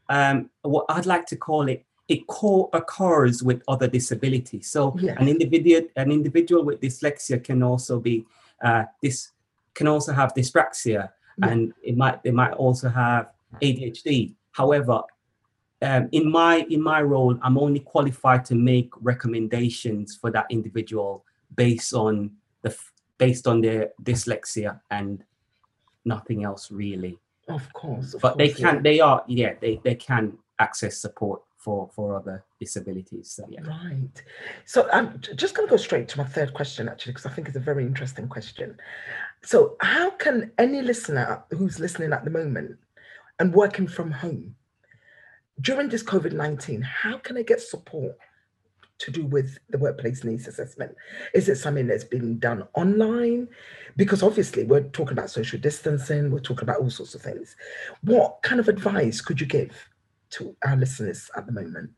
um, 0.09 0.50
what 0.62 0.87
I'd 0.88 1.07
like 1.07 1.26
to 1.26 1.37
call 1.37 1.69
it, 1.69 1.85
it 2.09 2.26
co- 2.26 2.71
occurs 2.73 3.42
with 3.42 3.62
other 3.69 3.88
disabilities. 3.88 4.71
So 4.71 4.97
an 5.19 5.28
individual 5.28 5.88
an 5.97 6.12
individual 6.12 6.64
with 6.64 6.81
dyslexia 6.81 7.42
can 7.42 7.62
also 7.62 7.99
be 7.99 8.26
uh, 8.62 8.85
this 9.02 9.31
can 9.75 9.88
also 9.88 10.12
have 10.12 10.35
dyspraxia, 10.35 11.09
yeah. 11.38 11.49
and 11.49 11.73
it 11.83 11.97
might 11.97 12.23
they 12.23 12.31
might 12.31 12.52
also 12.52 12.88
have 12.90 13.31
ADHD. 13.62 14.35
However, 14.52 15.02
um, 15.82 16.09
in 16.12 16.30
my 16.30 16.66
in 16.71 16.80
my 16.80 17.02
role, 17.02 17.37
I'm 17.42 17.59
only 17.59 17.80
qualified 17.80 18.44
to 18.47 18.54
make 18.54 18.90
recommendations 19.00 20.16
for 20.16 20.30
that 20.30 20.47
individual 20.50 21.25
based 21.56 21.92
on 21.92 22.30
the 22.62 22.76
based 23.18 23.47
on 23.47 23.61
their 23.61 23.90
dyslexia 24.02 24.80
and 24.90 25.25
nothing 26.04 26.44
else 26.44 26.71
really. 26.71 27.18
Of 27.49 27.73
course, 27.73 28.14
of 28.14 28.21
but 28.21 28.35
course, 28.35 28.38
they 28.38 28.49
can. 28.62 28.76
Yeah. 28.76 28.80
They 28.82 29.00
are. 29.00 29.25
Yeah, 29.26 29.54
they 29.61 29.80
they 29.82 29.97
can 29.97 30.38
access 30.61 30.99
support 30.99 31.42
for 31.59 31.90
for 31.94 32.16
other 32.16 32.44
disabilities. 32.61 33.30
So 33.30 33.47
yeah. 33.49 33.62
Right. 33.62 34.23
So 34.64 34.88
I'm 34.92 35.21
just 35.37 35.54
going 35.54 35.66
to 35.66 35.71
go 35.71 35.76
straight 35.76 36.09
to 36.09 36.18
my 36.18 36.25
third 36.25 36.54
question 36.54 36.88
actually 36.88 37.12
because 37.12 37.26
I 37.26 37.30
think 37.30 37.49
it's 37.49 37.56
a 37.56 37.61
very 37.61 37.85
interesting 37.85 38.28
question. 38.28 38.78
So 39.42 39.76
how 39.80 40.11
can 40.11 40.52
any 40.59 40.82
listener 40.82 41.42
who's 41.50 41.80
listening 41.80 42.12
at 42.12 42.25
the 42.25 42.30
moment 42.30 42.78
and 43.42 43.52
working 43.52 43.88
from 43.88 44.12
home. 44.12 44.54
During 45.61 45.88
this 45.88 46.04
COVID 46.04 46.32
19, 46.32 46.80
how 46.80 47.18
can 47.18 47.37
I 47.37 47.42
get 47.42 47.61
support 47.61 48.16
to 48.99 49.11
do 49.11 49.26
with 49.26 49.58
the 49.68 49.78
workplace 49.78 50.22
needs 50.22 50.46
assessment? 50.46 50.94
Is 51.34 51.49
it 51.49 51.56
something 51.56 51.88
that's 51.88 52.04
being 52.04 52.38
done 52.38 52.68
online? 52.75 53.49
Because 53.96 54.22
obviously, 54.22 54.62
we're 54.62 54.84
talking 54.84 55.18
about 55.18 55.28
social 55.28 55.58
distancing, 55.58 56.30
we're 56.30 56.38
talking 56.38 56.62
about 56.62 56.78
all 56.78 56.88
sorts 56.88 57.16
of 57.16 57.22
things. 57.22 57.56
What 58.02 58.40
kind 58.42 58.61
of 58.61 58.68
advice 58.68 59.20
could 59.20 59.40
you 59.40 59.49
give 59.49 59.76
to 60.30 60.56
our 60.64 60.76
listeners 60.76 61.28
at 61.37 61.46
the 61.46 61.52
moment? 61.52 61.90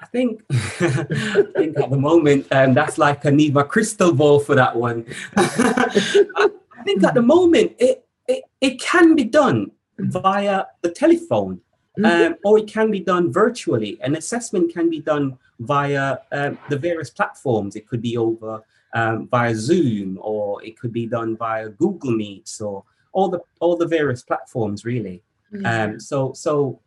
I 0.00 0.06
think, 0.06 0.42
I 0.50 1.46
think 1.56 1.78
at 1.78 1.88
the 1.88 1.98
moment, 1.98 2.46
um, 2.52 2.74
that's 2.74 2.98
like 2.98 3.24
I 3.24 3.30
need 3.30 3.54
my 3.54 3.62
crystal 3.62 4.12
ball 4.12 4.38
for 4.38 4.54
that 4.54 4.76
one. 4.76 5.06
I 5.34 6.50
think 6.84 7.02
at 7.04 7.14
the 7.14 7.22
moment, 7.22 7.72
it, 7.78 8.04
it, 8.28 8.44
it 8.60 8.80
can 8.82 9.14
be 9.14 9.24
done 9.24 9.70
via 9.98 10.64
the 10.82 10.90
telephone, 10.90 11.60
mm-hmm. 11.98 12.32
um, 12.32 12.36
or 12.44 12.58
it 12.58 12.68
can 12.68 12.90
be 12.90 13.00
done 13.00 13.32
virtually. 13.32 13.98
An 14.02 14.16
assessment 14.16 14.72
can 14.72 14.90
be 14.90 15.00
done 15.00 15.38
via 15.60 16.18
um, 16.32 16.58
the 16.68 16.78
various 16.78 17.10
platforms. 17.10 17.76
It 17.76 17.86
could 17.86 18.02
be 18.02 18.16
over 18.16 18.62
um, 18.94 19.28
via 19.28 19.54
Zoom, 19.54 20.18
or 20.20 20.64
it 20.64 20.78
could 20.78 20.92
be 20.92 21.06
done 21.06 21.36
via 21.36 21.68
Google 21.68 22.12
Meets, 22.12 22.60
or 22.60 22.84
all 23.12 23.28
the 23.28 23.40
all 23.60 23.76
the 23.76 23.86
various 23.86 24.22
platforms 24.22 24.84
really. 24.84 25.22
Mm-hmm. 25.52 25.98
so 25.98 26.34
so 26.34 26.78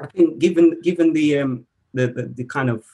I 0.00 0.06
think 0.06 0.38
given 0.38 0.80
given 0.80 1.12
the 1.12 1.38
um, 1.38 1.66
the, 1.92 2.06
the, 2.06 2.22
the 2.34 2.44
kind 2.44 2.70
of 2.70 2.84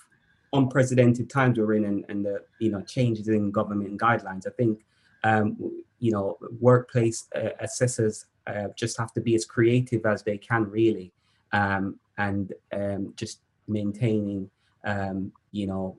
unprecedented 0.53 1.29
times 1.29 1.59
we're 1.59 1.75
in 1.75 1.85
and, 1.85 2.05
and 2.09 2.25
the 2.25 2.43
you 2.59 2.71
know 2.71 2.83
changes 2.83 3.29
in 3.29 3.51
government 3.51 3.99
guidelines, 4.01 4.47
I 4.47 4.51
think 4.51 4.81
um, 5.25 5.57
you 5.99 6.13
know 6.13 6.39
workplace 6.61 7.27
uh, 7.35 7.51
assessors 7.61 8.27
uh, 8.47 8.69
just 8.77 8.99
have 8.99 9.13
to 9.15 9.21
be 9.21 9.35
as 9.35 9.45
creative 9.45 10.07
as 10.07 10.23
they 10.23 10.39
can, 10.39 10.71
really, 10.71 11.13
um, 11.53 11.99
and 12.19 12.53
um, 12.73 13.13
just 13.17 13.41
maintaining, 13.69 14.51
um, 14.85 15.33
you 15.53 15.67
know, 15.67 15.97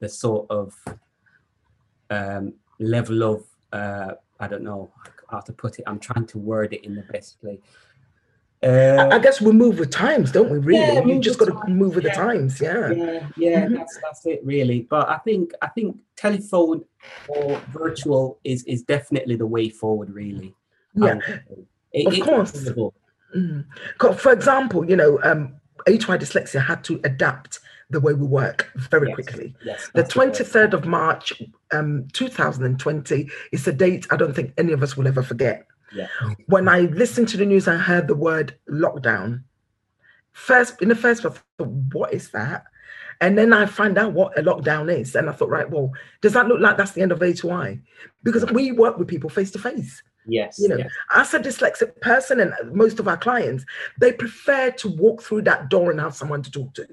the 0.00 0.08
sort 0.08 0.46
of 0.50 0.74
um, 2.10 2.54
level 2.78 3.22
of 3.22 3.44
uh, 3.72 4.14
I 4.40 4.48
don't 4.48 4.62
know 4.62 4.90
how 5.30 5.40
to 5.40 5.52
put 5.52 5.78
it. 5.78 5.84
I'm 5.86 5.98
trying 5.98 6.26
to 6.26 6.38
word 6.38 6.72
it 6.72 6.84
in 6.84 6.94
the 6.94 7.02
best 7.02 7.36
way. 7.42 7.60
Uh, 8.62 9.08
I 9.12 9.18
guess 9.18 9.40
we 9.40 9.52
move 9.52 9.78
with 9.78 9.90
times, 9.90 10.32
don't 10.32 10.50
we? 10.50 10.58
Really, 10.58 10.94
yeah, 10.94 11.04
you 11.04 11.20
just 11.20 11.38
got 11.38 11.46
to 11.46 11.70
move 11.70 11.94
with 11.94 12.04
yeah. 12.04 12.10
the 12.10 12.16
times. 12.16 12.60
Yeah, 12.60 12.90
yeah, 12.90 13.28
yeah. 13.36 13.64
Mm-hmm. 13.64 13.74
That's 13.74 13.98
that's 14.02 14.26
it, 14.26 14.40
really. 14.44 14.80
But 14.80 15.08
I 15.08 15.18
think 15.18 15.52
I 15.60 15.68
think 15.68 15.98
telephone 16.16 16.84
or 17.28 17.60
virtual 17.70 18.40
is 18.44 18.64
is 18.64 18.82
definitely 18.82 19.36
the 19.36 19.46
way 19.46 19.68
forward, 19.68 20.10
really. 20.10 20.54
Yeah, 20.94 21.18
it, 21.96 22.06
of 22.06 22.26
course. 22.26 22.52
Mm. 23.34 23.64
For 24.18 24.32
example, 24.32 24.88
you 24.88 24.96
know, 24.96 25.18
um, 25.22 25.54
A2I 25.86 26.18
dyslexia 26.18 26.64
had 26.64 26.84
to 26.84 27.00
adapt 27.04 27.60
the 27.90 28.00
way 28.00 28.12
we 28.12 28.26
work 28.26 28.70
very 28.74 29.08
yes. 29.08 29.14
quickly. 29.14 29.54
Yes, 29.64 29.90
the 29.94 30.02
23rd 30.02 30.72
of 30.72 30.86
March, 30.86 31.32
um, 31.72 32.08
2020 32.12 33.28
is 33.52 33.66
a 33.66 33.72
date 33.72 34.06
I 34.10 34.16
don't 34.16 34.34
think 34.34 34.52
any 34.58 34.72
of 34.72 34.82
us 34.82 34.96
will 34.96 35.06
ever 35.06 35.22
forget. 35.22 35.66
Yeah. 35.94 36.08
When 36.46 36.68
I 36.68 36.80
listened 36.80 37.28
to 37.28 37.36
the 37.36 37.46
news 37.46 37.68
and 37.68 37.80
heard 37.80 38.08
the 38.08 38.16
word 38.16 38.56
lockdown, 38.68 39.42
first 40.32 40.82
in 40.82 40.88
the 40.88 40.96
first 40.96 41.22
place, 41.22 41.34
I 41.34 41.62
thought, 41.62 41.70
what 41.92 42.12
is 42.12 42.30
that? 42.30 42.64
And 43.20 43.38
then 43.38 43.52
I 43.52 43.66
find 43.66 43.96
out 43.96 44.12
what 44.12 44.38
a 44.38 44.42
lockdown 44.42 44.94
is. 44.94 45.14
And 45.14 45.30
I 45.30 45.32
thought, 45.32 45.48
right, 45.48 45.70
well, 45.70 45.92
does 46.20 46.34
that 46.34 46.48
look 46.48 46.60
like 46.60 46.76
that's 46.76 46.92
the 46.92 47.02
end 47.02 47.12
of 47.12 47.20
A2I? 47.20 47.80
Because 48.22 48.44
we 48.52 48.72
work 48.72 48.98
with 48.98 49.08
people 49.08 49.30
face 49.30 49.50
to 49.52 49.58
face. 49.58 50.02
Yes. 50.26 50.58
You 50.58 50.68
know, 50.68 50.76
yes. 50.76 50.90
as 51.14 51.34
a 51.34 51.38
dyslexic 51.38 52.00
person 52.00 52.40
and 52.40 52.52
most 52.72 52.98
of 52.98 53.08
our 53.08 53.16
clients, 53.16 53.64
they 54.00 54.12
prefer 54.12 54.70
to 54.72 54.88
walk 54.88 55.22
through 55.22 55.42
that 55.42 55.68
door 55.68 55.90
and 55.90 56.00
have 56.00 56.14
someone 56.14 56.42
to 56.42 56.50
talk 56.50 56.74
to. 56.74 56.86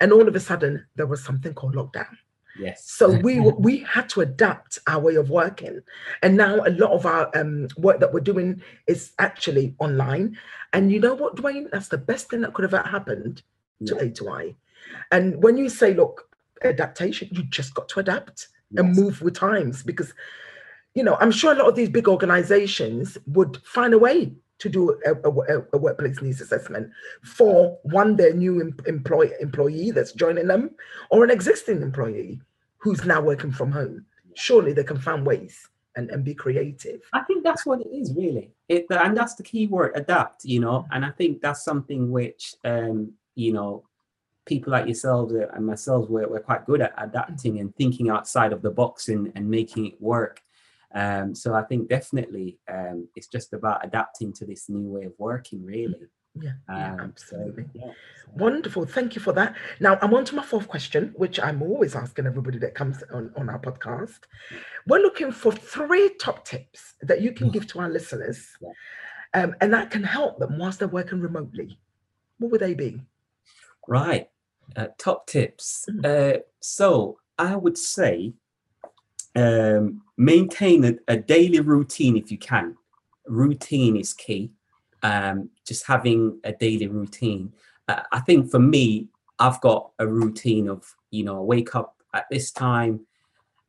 And 0.00 0.12
all 0.12 0.26
of 0.26 0.34
a 0.34 0.40
sudden, 0.40 0.86
there 0.96 1.06
was 1.06 1.22
something 1.22 1.52
called 1.52 1.74
lockdown. 1.74 2.16
Yes. 2.58 2.90
So 2.90 3.10
we 3.22 3.40
we 3.40 3.78
had 3.80 4.08
to 4.10 4.22
adapt 4.22 4.78
our 4.86 5.00
way 5.00 5.16
of 5.16 5.30
working, 5.30 5.80
and 6.22 6.36
now 6.36 6.64
a 6.64 6.70
lot 6.70 6.92
of 6.92 7.04
our 7.04 7.30
um, 7.36 7.68
work 7.76 8.00
that 8.00 8.12
we're 8.12 8.20
doing 8.20 8.62
is 8.86 9.12
actually 9.18 9.74
online. 9.78 10.38
And 10.72 10.90
you 10.90 11.00
know 11.00 11.14
what, 11.14 11.36
Dwayne? 11.36 11.70
That's 11.70 11.88
the 11.88 11.98
best 11.98 12.30
thing 12.30 12.40
that 12.42 12.54
could 12.54 12.70
have 12.70 12.86
happened 12.86 13.42
to 13.86 13.94
yeah. 13.96 14.02
A2I. 14.02 14.54
And 15.10 15.42
when 15.42 15.56
you 15.56 15.68
say, 15.68 15.94
look, 15.94 16.28
adaptation, 16.62 17.28
you 17.32 17.42
just 17.44 17.74
got 17.74 17.88
to 17.90 18.00
adapt 18.00 18.48
yes. 18.70 18.84
and 18.84 18.96
move 18.96 19.20
with 19.22 19.34
times 19.34 19.82
because 19.82 20.14
you 20.96 21.04
know, 21.04 21.18
I'm 21.20 21.30
sure 21.30 21.52
a 21.52 21.54
lot 21.54 21.68
of 21.68 21.76
these 21.76 21.90
big 21.90 22.08
organizations 22.08 23.18
would 23.26 23.58
find 23.64 23.92
a 23.92 23.98
way 23.98 24.32
to 24.58 24.68
do 24.70 24.98
a, 25.04 25.12
a, 25.28 25.62
a 25.74 25.78
workplace 25.78 26.22
needs 26.22 26.40
assessment 26.40 26.90
for 27.22 27.78
one, 27.82 28.16
their 28.16 28.32
new 28.32 28.62
em- 28.62 28.76
employee, 28.86 29.32
employee 29.40 29.90
that's 29.90 30.12
joining 30.12 30.46
them, 30.46 30.70
or 31.10 31.22
an 31.22 31.30
existing 31.30 31.82
employee 31.82 32.40
who's 32.78 33.04
now 33.04 33.20
working 33.20 33.52
from 33.52 33.70
home. 33.70 34.06
Surely 34.36 34.72
they 34.72 34.84
can 34.84 34.98
find 34.98 35.26
ways 35.26 35.68
and, 35.96 36.08
and 36.10 36.24
be 36.24 36.34
creative. 36.34 37.02
I 37.12 37.20
think 37.24 37.44
that's 37.44 37.66
what 37.66 37.82
it 37.82 37.88
is, 37.88 38.14
really. 38.16 38.54
It, 38.70 38.86
and 38.88 39.14
that's 39.14 39.34
the 39.34 39.42
key 39.42 39.66
word, 39.66 39.92
adapt, 39.96 40.46
you 40.46 40.60
know, 40.60 40.86
and 40.92 41.04
I 41.04 41.10
think 41.10 41.42
that's 41.42 41.62
something 41.62 42.10
which, 42.10 42.54
um, 42.64 43.12
you 43.34 43.52
know, 43.52 43.84
people 44.46 44.72
like 44.72 44.86
yourselves 44.86 45.34
and 45.34 45.66
myself, 45.66 46.08
we're, 46.08 46.26
we're 46.26 46.40
quite 46.40 46.64
good 46.64 46.80
at 46.80 46.94
adapting 46.96 47.60
and 47.60 47.76
thinking 47.76 48.08
outside 48.08 48.54
of 48.54 48.62
the 48.62 48.70
box 48.70 49.08
and, 49.08 49.30
and 49.34 49.50
making 49.50 49.84
it 49.84 50.00
work. 50.00 50.40
Um, 50.96 51.34
so 51.34 51.54
I 51.54 51.62
think 51.62 51.90
definitely 51.90 52.58
um, 52.72 53.06
it's 53.14 53.26
just 53.26 53.52
about 53.52 53.84
adapting 53.84 54.32
to 54.32 54.46
this 54.46 54.70
new 54.70 54.88
way 54.88 55.04
of 55.04 55.12
working, 55.18 55.62
really. 55.62 56.08
Yeah, 56.34 56.52
yeah 56.70 56.92
um, 56.94 57.00
absolutely. 57.00 57.64
So, 57.64 57.70
yeah, 57.74 57.92
so. 58.24 58.30
Wonderful. 58.36 58.86
Thank 58.86 59.14
you 59.14 59.20
for 59.20 59.34
that. 59.34 59.54
Now 59.78 59.98
I'm 60.00 60.14
on 60.14 60.24
to 60.24 60.34
my 60.34 60.42
fourth 60.42 60.68
question, 60.68 61.12
which 61.16 61.38
I'm 61.38 61.62
always 61.62 61.94
asking 61.94 62.26
everybody 62.26 62.58
that 62.58 62.74
comes 62.74 63.02
on, 63.12 63.30
on 63.36 63.50
our 63.50 63.58
podcast. 63.58 64.20
We're 64.86 65.02
looking 65.02 65.32
for 65.32 65.52
three 65.52 66.14
top 66.18 66.46
tips 66.46 66.94
that 67.02 67.20
you 67.20 67.32
can 67.32 67.50
give 67.50 67.66
to 67.68 67.80
our 67.80 67.90
listeners 67.90 68.48
um, 69.34 69.54
and 69.60 69.72
that 69.74 69.90
can 69.90 70.02
help 70.02 70.38
them 70.38 70.58
whilst 70.58 70.78
they're 70.78 70.88
working 70.88 71.20
remotely. 71.20 71.78
What 72.38 72.52
would 72.52 72.60
they 72.62 72.74
be? 72.74 73.02
Right. 73.86 74.28
Uh, 74.74 74.88
top 74.98 75.26
tips. 75.26 75.86
Mm. 75.90 76.36
Uh, 76.36 76.38
so 76.60 77.18
I 77.38 77.54
would 77.54 77.76
say 77.76 78.32
um, 79.36 80.02
maintain 80.16 80.84
a, 80.84 80.94
a, 81.08 81.16
daily 81.16 81.60
routine 81.60 82.16
if 82.16 82.32
you 82.32 82.38
can. 82.38 82.76
Routine 83.26 83.96
is 83.96 84.14
key. 84.14 84.50
Um, 85.02 85.50
just 85.66 85.86
having 85.86 86.40
a 86.42 86.52
daily 86.52 86.88
routine. 86.88 87.52
Uh, 87.86 88.02
I 88.12 88.20
think 88.20 88.50
for 88.50 88.58
me, 88.58 89.08
I've 89.38 89.60
got 89.60 89.90
a 89.98 90.06
routine 90.06 90.68
of 90.68 90.94
you 91.10 91.24
know 91.24 91.38
I 91.38 91.42
wake 91.42 91.74
up 91.74 91.96
at 92.14 92.24
this 92.30 92.50
time, 92.50 93.00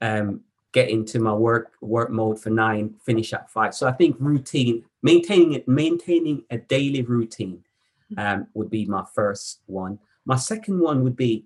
um, 0.02 0.42
get 0.72 0.90
into 0.90 1.20
my 1.20 1.34
work 1.34 1.74
work 1.82 2.10
mode 2.12 2.42
for 2.42 2.50
nine, 2.50 2.96
finish 3.06 3.34
at 3.34 3.50
five. 3.50 3.76
So 3.76 3.88
I 3.88 3.92
think 3.92 4.16
routine, 4.20 4.86
maintaining 5.04 5.54
it, 5.54 5.68
maintaining 5.68 6.44
a 6.50 6.58
daily 6.58 7.02
routine, 7.02 7.64
mm. 8.14 8.24
um, 8.24 8.48
would 8.54 8.70
be 8.70 8.86
my 8.86 9.04
first 9.14 9.62
one. 9.66 10.00
My 10.26 10.38
second 10.38 10.80
one 10.80 11.04
would 11.04 11.18
be 11.18 11.46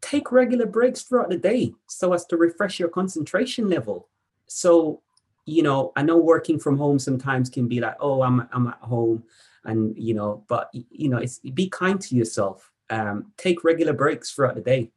take 0.00 0.32
regular 0.32 0.66
breaks 0.66 1.02
throughout 1.02 1.30
the 1.30 1.36
day 1.36 1.72
so 1.88 2.12
as 2.12 2.24
to 2.26 2.36
refresh 2.36 2.78
your 2.78 2.88
concentration 2.88 3.68
level. 3.68 4.08
So, 4.46 5.02
you 5.44 5.62
know, 5.62 5.92
I 5.96 6.02
know 6.02 6.16
working 6.16 6.58
from 6.58 6.76
home 6.76 6.98
sometimes 6.98 7.50
can 7.50 7.68
be 7.68 7.80
like, 7.80 7.96
oh, 8.00 8.22
I'm 8.22 8.48
I'm 8.52 8.68
at 8.68 8.78
home, 8.80 9.24
and 9.64 9.96
you 9.96 10.14
know, 10.14 10.44
but 10.48 10.70
you 10.72 11.08
know, 11.08 11.18
it's 11.18 11.38
be 11.38 11.68
kind 11.68 12.00
to 12.00 12.14
yourself. 12.14 12.70
Um, 12.90 13.32
take 13.36 13.64
regular 13.64 13.92
breaks 13.92 14.32
throughout 14.32 14.54
the 14.54 14.60
day. 14.62 14.90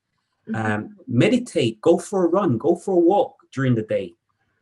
Mm-hmm. 0.49 0.71
Um, 0.71 0.97
meditate, 1.07 1.79
go 1.81 1.97
for 1.97 2.25
a 2.25 2.29
run, 2.29 2.57
go 2.57 2.75
for 2.75 2.95
a 2.95 2.99
walk 2.99 3.35
during 3.53 3.75
the 3.75 3.83
day, 3.83 4.15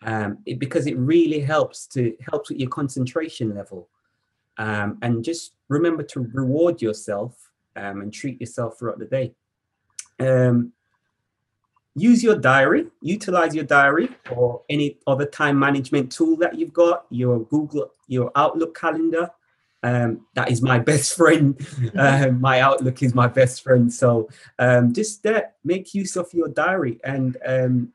um, 0.04 0.40
it, 0.46 0.60
because 0.60 0.88
it 0.88 0.98
really 0.98 1.40
helps 1.40 1.88
to 1.88 2.16
helps 2.32 2.50
with 2.50 2.60
your 2.60 2.70
concentration 2.70 3.56
level. 3.56 3.88
Um, 4.58 4.98
and 5.02 5.24
just 5.24 5.54
remember 5.70 6.04
to 6.04 6.30
reward 6.34 6.82
yourself 6.82 7.50
um, 7.76 8.02
and 8.02 8.14
treat 8.14 8.42
yourself 8.42 8.78
throughout 8.78 9.00
the 9.00 9.06
day. 9.06 9.34
Um, 10.20 10.74
use 11.96 12.24
your 12.24 12.38
diary, 12.38 12.88
utilize 13.02 13.56
your 13.56 13.66
diary 13.66 14.10
or 14.32 14.62
any 14.70 14.98
other 15.08 15.26
time 15.26 15.58
management 15.58 16.12
tool 16.12 16.38
that 16.38 16.58
you've 16.58 16.74
got, 16.74 17.06
your 17.10 17.40
Google, 17.46 17.92
your 18.08 18.32
Outlook 18.36 18.78
calendar. 18.78 19.30
Um, 19.82 20.26
that 20.36 20.52
is 20.52 20.62
my 20.62 20.80
best 20.92 21.16
friend. 21.16 21.60
Uh, 21.98 22.28
my 22.40 22.62
Outlook 22.62 23.02
is 23.02 23.14
my 23.14 23.28
best 23.28 23.64
friend. 23.64 23.92
So 23.94 24.30
um, 24.60 24.94
just 24.94 25.26
uh, 25.26 25.44
make 25.64 25.94
use 25.94 26.16
of 26.16 26.34
your 26.34 26.50
diary. 26.50 27.00
And 27.04 27.38
um, 27.46 27.94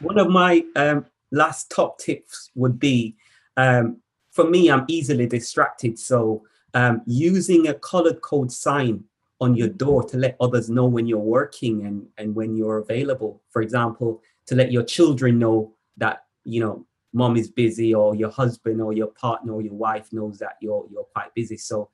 one 0.00 0.18
of 0.18 0.28
my 0.28 0.64
um, 0.76 1.06
last 1.30 1.70
top 1.70 1.98
tips 1.98 2.50
would 2.54 2.78
be 2.78 3.16
um, 3.56 4.00
for 4.30 4.48
me, 4.48 4.70
I'm 4.70 4.84
easily 4.86 5.26
distracted. 5.26 5.98
So 5.98 6.44
um, 6.72 7.02
using 7.06 7.66
a 7.66 7.74
colored 7.74 8.20
code 8.20 8.52
sign 8.52 9.02
on 9.40 9.54
your 9.54 9.68
door 9.68 10.02
to 10.04 10.16
let 10.16 10.36
others 10.40 10.68
know 10.68 10.86
when 10.86 11.06
you're 11.06 11.18
working 11.18 11.86
and, 11.86 12.06
and 12.18 12.34
when 12.34 12.56
you're 12.56 12.78
available. 12.78 13.42
For 13.50 13.62
example, 13.62 14.20
to 14.46 14.54
let 14.54 14.72
your 14.72 14.82
children 14.82 15.38
know 15.38 15.74
that, 15.96 16.24
you 16.44 16.60
know, 16.60 16.86
mom 17.12 17.36
is 17.36 17.50
busy 17.50 17.94
or 17.94 18.14
your 18.14 18.30
husband 18.30 18.80
or 18.80 18.92
your 18.92 19.08
partner 19.08 19.52
or 19.54 19.62
your 19.62 19.74
wife 19.74 20.12
knows 20.12 20.38
that 20.38 20.56
you're 20.60 20.86
you're 20.90 21.06
quite 21.14 21.32
busy. 21.34 21.56
So 21.56 21.90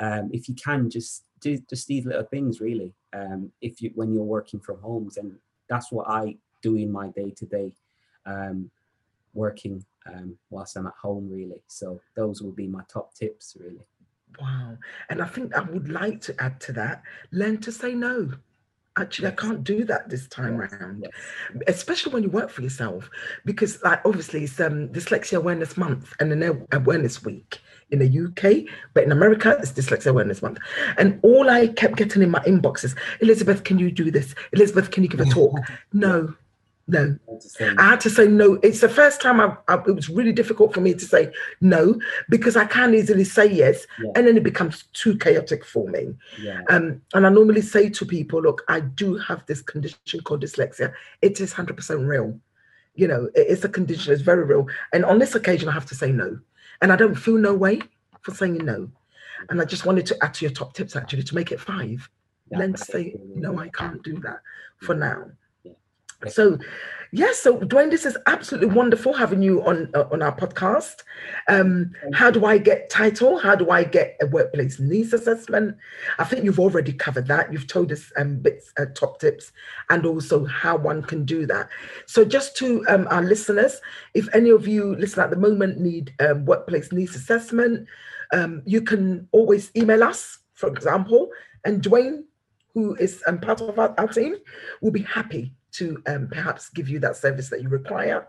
um, 0.00 0.30
if 0.32 0.48
you 0.48 0.54
can 0.54 0.90
just 0.90 1.24
do 1.40 1.58
just 1.70 1.86
these 1.86 2.04
little 2.04 2.24
things 2.24 2.60
really, 2.60 2.94
um, 3.12 3.50
if 3.60 3.80
you 3.80 3.92
when 3.94 4.12
you're 4.12 4.24
working 4.24 4.60
from 4.60 4.80
homes 4.80 5.16
and 5.16 5.32
that's 5.68 5.90
what 5.92 6.08
I 6.08 6.36
do 6.62 6.76
in 6.76 6.90
my 6.90 7.08
day 7.08 7.30
to 7.30 7.46
day 7.46 7.72
working 9.34 9.84
um, 10.06 10.36
whilst 10.50 10.76
I'm 10.76 10.86
at 10.86 10.94
home 11.00 11.28
really. 11.30 11.62
So 11.66 12.00
those 12.16 12.42
will 12.42 12.52
be 12.52 12.66
my 12.66 12.82
top 12.92 13.14
tips 13.14 13.56
really. 13.58 13.86
Wow. 14.40 14.76
And 15.10 15.22
I 15.22 15.26
think 15.26 15.54
I 15.54 15.60
would 15.60 15.88
like 15.88 16.20
to 16.22 16.34
add 16.40 16.60
to 16.62 16.72
that 16.74 17.02
learn 17.32 17.58
to 17.62 17.72
say 17.72 17.94
no. 17.94 18.32
Actually, 18.96 19.28
yes. 19.28 19.34
I 19.38 19.46
can't 19.46 19.64
do 19.64 19.84
that 19.84 20.08
this 20.08 20.26
time 20.26 20.60
yes. 20.60 20.72
around, 20.72 21.04
yes. 21.04 21.62
especially 21.68 22.12
when 22.12 22.24
you 22.24 22.30
work 22.30 22.50
for 22.50 22.62
yourself, 22.62 23.08
because 23.44 23.80
like 23.84 24.00
obviously 24.04 24.42
it's 24.42 24.58
um, 24.58 24.88
Dyslexia 24.88 25.38
Awareness 25.38 25.76
Month 25.76 26.14
and 26.18 26.32
an 26.32 26.66
Awareness 26.72 27.22
Week 27.22 27.60
in 27.90 28.00
the 28.00 28.24
UK, 28.24 28.68
but 28.94 29.04
in 29.04 29.12
America 29.12 29.56
it's 29.60 29.72
Dyslexia 29.72 30.08
Awareness 30.08 30.42
Month. 30.42 30.58
And 30.96 31.20
all 31.22 31.48
I 31.48 31.68
kept 31.68 31.96
getting 31.96 32.22
in 32.22 32.30
my 32.30 32.40
inbox 32.40 32.82
is, 32.82 32.96
Elizabeth, 33.20 33.62
can 33.62 33.78
you 33.78 33.92
do 33.92 34.10
this? 34.10 34.34
Elizabeth, 34.52 34.90
can 34.90 35.04
you 35.04 35.08
give 35.08 35.20
a 35.20 35.26
talk? 35.26 35.56
no, 35.92 36.34
no. 36.88 37.18
I 37.78 37.90
had 37.90 38.00
to 38.00 38.10
say 38.10 38.26
no. 38.26 38.54
It's 38.62 38.80
the 38.80 38.88
first 38.88 39.20
time 39.20 39.40
I, 39.40 39.56
I, 39.68 39.74
it 39.86 39.94
was 39.94 40.08
really 40.08 40.32
difficult 40.32 40.72
for 40.72 40.80
me 40.80 40.94
to 40.94 41.04
say 41.04 41.30
no 41.60 42.00
because 42.30 42.56
I 42.56 42.64
can 42.64 42.94
easily 42.94 43.24
say 43.24 43.46
yes 43.46 43.86
yeah. 44.02 44.10
and 44.16 44.26
then 44.26 44.38
it 44.38 44.42
becomes 44.42 44.84
too 44.94 45.16
chaotic 45.18 45.66
for 45.66 45.86
me. 45.88 46.14
Yeah. 46.40 46.62
Um, 46.70 47.02
and 47.12 47.26
I 47.26 47.28
normally 47.28 47.60
say 47.60 47.90
to 47.90 48.06
people, 48.06 48.40
look, 48.40 48.62
I 48.68 48.80
do 48.80 49.16
have 49.16 49.44
this 49.44 49.60
condition 49.60 50.20
called 50.24 50.42
dyslexia. 50.42 50.94
It 51.20 51.40
is 51.40 51.52
100% 51.52 52.08
real. 52.08 52.40
You 52.94 53.06
know, 53.06 53.28
it's 53.34 53.64
a 53.64 53.68
condition, 53.68 54.12
it's 54.12 54.22
very 54.22 54.44
real. 54.44 54.66
And 54.92 55.04
on 55.04 55.18
this 55.18 55.34
occasion, 55.34 55.68
I 55.68 55.72
have 55.72 55.86
to 55.86 55.94
say 55.94 56.10
no. 56.10 56.40
And 56.80 56.90
I 56.90 56.96
don't 56.96 57.14
feel 57.14 57.36
no 57.36 57.54
way 57.54 57.82
for 58.22 58.34
saying 58.34 58.64
no. 58.64 58.90
And 59.50 59.60
I 59.60 59.66
just 59.66 59.84
wanted 59.84 60.06
to 60.06 60.24
add 60.24 60.34
to 60.34 60.46
your 60.46 60.54
top 60.54 60.72
tips 60.72 60.96
actually 60.96 61.22
to 61.24 61.34
make 61.34 61.52
it 61.52 61.60
five. 61.60 62.08
Yeah, 62.50 62.58
then 62.58 62.76
say, 62.76 63.14
no, 63.34 63.58
I 63.58 63.68
can't 63.68 64.02
do 64.02 64.18
that 64.20 64.40
for 64.78 64.94
now. 64.94 65.26
So, 66.26 66.58
yes, 67.12 67.38
so 67.38 67.60
Dwayne, 67.60 67.90
this 67.90 68.04
is 68.04 68.18
absolutely 68.26 68.74
wonderful 68.74 69.12
having 69.12 69.40
you 69.40 69.62
on 69.64 69.88
uh, 69.94 70.08
on 70.10 70.20
our 70.20 70.34
podcast. 70.34 71.04
Um, 71.46 71.92
how 72.12 72.28
do 72.28 72.44
I 72.44 72.58
get 72.58 72.90
title? 72.90 73.38
How 73.38 73.54
do 73.54 73.70
I 73.70 73.84
get 73.84 74.16
a 74.20 74.26
workplace 74.26 74.80
needs 74.80 75.12
assessment? 75.12 75.76
I 76.18 76.24
think 76.24 76.44
you've 76.44 76.58
already 76.58 76.92
covered 76.92 77.28
that. 77.28 77.52
You've 77.52 77.68
told 77.68 77.92
us 77.92 78.10
um, 78.16 78.40
bits, 78.40 78.72
uh, 78.80 78.86
top 78.96 79.20
tips, 79.20 79.52
and 79.90 80.04
also 80.04 80.44
how 80.44 80.76
one 80.76 81.02
can 81.02 81.24
do 81.24 81.46
that. 81.46 81.68
So, 82.06 82.24
just 82.24 82.56
to 82.56 82.84
um, 82.88 83.06
our 83.12 83.22
listeners, 83.22 83.80
if 84.14 84.28
any 84.34 84.50
of 84.50 84.66
you 84.66 84.96
listen 84.96 85.22
at 85.22 85.30
the 85.30 85.36
moment 85.36 85.78
need 85.78 86.12
um, 86.18 86.46
workplace 86.46 86.90
needs 86.90 87.14
assessment, 87.14 87.86
um, 88.32 88.62
you 88.66 88.82
can 88.82 89.28
always 89.30 89.70
email 89.76 90.02
us, 90.02 90.38
for 90.54 90.68
example, 90.68 91.30
and 91.64 91.80
Dwayne, 91.80 92.24
who 92.74 92.96
is 92.96 93.22
um, 93.28 93.38
part 93.38 93.60
of 93.60 93.78
our, 93.78 93.94
our 93.98 94.08
team, 94.08 94.34
will 94.82 94.90
be 94.90 95.02
happy 95.02 95.54
to 95.72 96.02
um, 96.06 96.28
perhaps 96.28 96.70
give 96.70 96.88
you 96.88 96.98
that 97.00 97.16
service 97.16 97.48
that 97.50 97.62
you 97.62 97.68
require. 97.68 98.28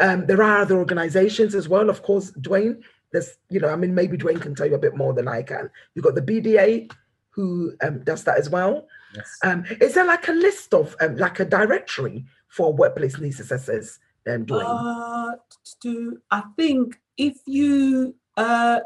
Um, 0.00 0.26
there 0.26 0.42
are 0.42 0.60
other 0.60 0.78
organizations 0.78 1.54
as 1.54 1.68
well. 1.68 1.90
Of 1.90 2.02
course, 2.02 2.30
Dwayne, 2.32 2.82
there's, 3.12 3.34
you 3.50 3.60
know, 3.60 3.68
I 3.68 3.76
mean, 3.76 3.94
maybe 3.94 4.16
Dwayne 4.16 4.40
can 4.40 4.54
tell 4.54 4.66
you 4.66 4.74
a 4.74 4.78
bit 4.78 4.96
more 4.96 5.12
than 5.12 5.28
I 5.28 5.42
can. 5.42 5.70
You've 5.94 6.04
got 6.04 6.14
the 6.14 6.22
BDA 6.22 6.90
who 7.30 7.72
um, 7.82 8.02
does 8.04 8.24
that 8.24 8.38
as 8.38 8.50
well. 8.50 8.86
Yes. 9.14 9.38
Um, 9.44 9.64
is 9.80 9.94
there 9.94 10.06
like 10.06 10.28
a 10.28 10.32
list 10.32 10.74
of, 10.74 10.96
um, 11.00 11.16
like 11.16 11.40
a 11.40 11.44
directory 11.44 12.24
for 12.48 12.72
workplace 12.72 13.18
needs 13.18 13.40
assessors, 13.40 13.98
um, 14.26 14.46
Dwayne? 14.46 14.64
Uh, 14.64 15.36
to, 15.82 16.20
I 16.30 16.42
think 16.56 16.98
if 17.16 17.36
you 17.46 18.14
uh, 18.36 18.80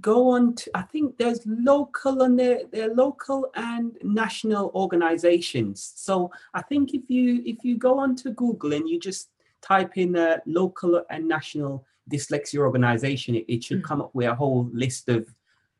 go 0.00 0.30
on 0.30 0.54
to 0.54 0.70
i 0.76 0.82
think 0.82 1.16
there's 1.18 1.40
local 1.46 2.22
and 2.22 2.38
there, 2.38 2.60
are 2.74 2.94
local 2.94 3.50
and 3.56 3.98
national 4.02 4.70
organizations 4.74 5.92
so 5.96 6.30
i 6.54 6.62
think 6.62 6.94
if 6.94 7.02
you 7.08 7.42
if 7.44 7.64
you 7.64 7.76
go 7.76 7.98
on 7.98 8.14
to 8.14 8.30
google 8.30 8.72
and 8.72 8.88
you 8.88 9.00
just 9.00 9.30
type 9.62 9.96
in 9.96 10.14
a 10.16 10.40
local 10.46 11.02
and 11.10 11.26
national 11.26 11.84
dyslexia 12.10 12.60
organization 12.60 13.34
it, 13.34 13.44
it 13.48 13.64
should 13.64 13.78
mm-hmm. 13.78 13.86
come 13.86 14.00
up 14.00 14.14
with 14.14 14.28
a 14.28 14.34
whole 14.34 14.70
list 14.72 15.08
of 15.08 15.26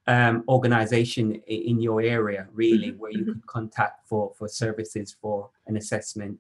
um, 0.07 0.43
organization 0.49 1.35
in 1.47 1.81
your 1.81 2.01
area 2.01 2.49
really 2.53 2.89
mm-hmm. 2.89 2.99
where 2.99 3.13
you 3.13 3.19
mm-hmm. 3.19 3.33
could 3.33 3.47
contact 3.47 4.09
for 4.09 4.33
for 4.37 4.49
services 4.49 5.17
for 5.21 5.51
an 5.69 5.77
assessment 5.77 6.37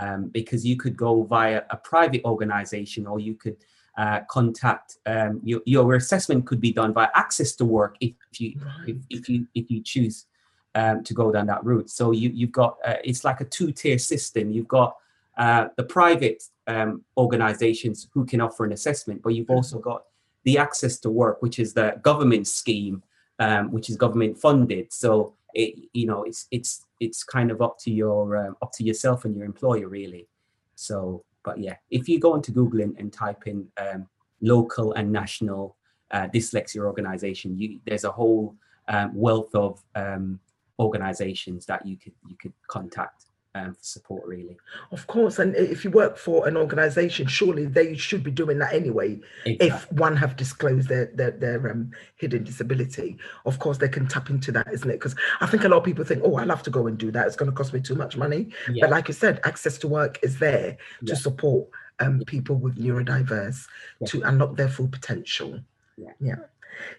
um, 0.00 0.28
because 0.28 0.66
you 0.66 0.76
could 0.76 0.96
go 0.96 1.22
via 1.22 1.62
a 1.70 1.76
private 1.76 2.24
organization 2.24 3.06
or 3.06 3.20
you 3.20 3.34
could 3.34 3.56
uh, 3.98 4.20
contact 4.28 4.96
um, 5.06 5.40
your, 5.44 5.60
your 5.66 5.94
assessment 5.94 6.46
could 6.46 6.60
be 6.60 6.72
done 6.72 6.92
by 6.92 7.08
access 7.14 7.52
to 7.52 7.64
work 7.64 7.96
if 8.00 8.14
you 8.38 8.54
right. 8.64 8.88
if, 8.88 8.96
if, 9.10 9.28
you 9.28 9.46
if 9.54 9.70
you 9.70 9.82
choose 9.82 10.26
um, 10.74 11.04
to 11.04 11.12
go 11.14 11.30
down 11.30 11.46
that 11.46 11.64
route. 11.64 11.90
So 11.90 12.12
you 12.12 12.30
you've 12.30 12.52
got 12.52 12.78
uh, 12.84 12.96
it's 13.04 13.24
like 13.24 13.40
a 13.40 13.44
two-tier 13.44 13.98
system. 13.98 14.50
You've 14.50 14.68
got 14.68 14.96
uh, 15.36 15.68
the 15.76 15.84
private 15.84 16.42
um, 16.66 17.02
organizations 17.16 18.08
who 18.12 18.24
can 18.24 18.40
offer 18.40 18.64
an 18.64 18.72
assessment 18.72 19.22
but 19.22 19.30
you've 19.30 19.50
also 19.50 19.78
got 19.78 20.04
the 20.44 20.58
access 20.58 20.98
to 20.98 21.10
work 21.10 21.40
which 21.42 21.58
is 21.58 21.72
the 21.72 21.98
government 22.02 22.46
scheme 22.46 23.02
um, 23.38 23.72
which 23.72 23.90
is 23.90 23.96
government 23.96 24.38
funded. 24.38 24.92
So 24.92 25.34
it 25.54 25.74
you 25.92 26.06
know 26.06 26.22
it's 26.22 26.46
it's 26.50 26.86
it's 27.00 27.24
kind 27.24 27.50
of 27.50 27.60
up 27.60 27.78
to 27.80 27.90
your 27.90 28.36
um, 28.36 28.56
up 28.62 28.72
to 28.72 28.84
yourself 28.84 29.24
and 29.24 29.36
your 29.36 29.44
employer 29.44 29.88
really. 29.88 30.28
So 30.74 31.24
but 31.44 31.58
yeah, 31.58 31.76
if 31.90 32.08
you 32.08 32.18
go 32.18 32.32
onto 32.32 32.52
Google 32.52 32.80
and, 32.80 32.96
and 32.98 33.12
type 33.12 33.46
in 33.46 33.68
um, 33.78 34.06
local 34.40 34.92
and 34.92 35.10
national 35.10 35.76
uh, 36.10 36.28
dyslexia 36.28 36.80
organization, 36.80 37.58
you, 37.58 37.80
there's 37.86 38.04
a 38.04 38.10
whole 38.10 38.54
um, 38.88 39.14
wealth 39.14 39.54
of 39.54 39.82
um, 39.94 40.40
organizations 40.78 41.66
that 41.66 41.86
you 41.86 41.96
could 41.96 42.12
you 42.26 42.36
could 42.36 42.52
contact 42.68 43.26
um, 43.54 43.74
for 43.74 43.84
support 43.84 44.26
really. 44.26 44.56
Of 44.90 45.06
course 45.06 45.38
and 45.38 45.54
if 45.54 45.84
you 45.84 45.90
work 45.90 46.16
for 46.16 46.48
an 46.48 46.56
organization 46.56 47.26
surely 47.26 47.66
they 47.66 47.96
should 47.96 48.22
be 48.22 48.30
doing 48.30 48.58
that 48.58 48.72
anyway 48.72 49.20
exactly. 49.44 49.66
if 49.68 49.92
one 49.92 50.16
have 50.16 50.36
disclosed 50.36 50.88
their 50.88 51.06
their, 51.14 51.32
their 51.32 51.70
um, 51.70 51.90
hidden 52.16 52.44
disability. 52.44 53.18
Of 53.44 53.58
course 53.58 53.78
they 53.78 53.88
can 53.88 54.06
tap 54.06 54.30
into 54.30 54.52
that 54.52 54.72
isn't 54.72 54.88
it? 54.88 54.94
Because 54.94 55.14
i 55.40 55.46
think 55.46 55.64
a 55.64 55.68
lot 55.68 55.78
of 55.78 55.84
people 55.84 56.04
think 56.04 56.22
oh 56.24 56.36
i'll 56.36 56.48
have 56.48 56.62
to 56.64 56.70
go 56.70 56.86
and 56.86 56.96
do 56.98 57.10
that. 57.10 57.26
It's 57.26 57.36
going 57.36 57.50
to 57.50 57.56
cost 57.56 57.72
me 57.72 57.80
too 57.80 57.94
much 57.94 58.16
money. 58.16 58.48
Yeah. 58.70 58.82
but 58.82 58.90
like 58.90 59.08
you 59.08 59.14
said 59.14 59.40
access 59.44 59.78
to 59.78 59.88
work 59.88 60.18
is 60.22 60.38
there 60.38 60.76
yeah. 61.02 61.14
to 61.14 61.16
support 61.16 61.68
um, 62.00 62.22
people 62.26 62.56
with 62.56 62.76
neurodiverse 62.76 63.66
to 64.06 64.22
unlock 64.22 64.56
their 64.56 64.68
full 64.68 64.88
potential. 64.88 65.60
Yeah. 65.96 66.12
Yeah. 66.20 66.36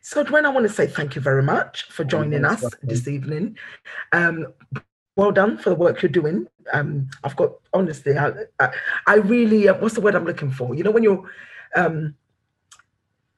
So, 0.02 0.24
Dwayne, 0.24 0.46
I 0.46 0.50
want 0.50 0.68
to 0.68 0.74
say 0.74 0.88
thank 0.88 1.16
you 1.16 1.22
very 1.22 1.44
much 1.44 1.84
for 1.84 2.04
joining 2.04 2.46
us 2.46 2.64
this 2.84 3.08
evening. 3.08 3.58
Um, 4.12 4.48
well 5.16 5.32
done 5.32 5.58
for 5.58 5.70
the 5.70 5.76
work 5.76 6.02
you're 6.02 6.10
doing. 6.12 6.48
Um, 6.72 7.10
I've 7.24 7.36
got 7.36 7.54
honestly, 7.74 8.18
I, 8.18 8.32
I, 8.60 8.74
I 9.08 9.16
really, 9.16 9.68
uh, 9.68 9.76
what's 9.76 9.96
the 9.96 10.02
word 10.02 10.16
I'm 10.16 10.26
looking 10.26 10.52
for? 10.52 10.74
You 10.74 10.84
know, 10.84 10.92
when 10.92 11.04
you're 11.04 11.30
um, 11.76 12.16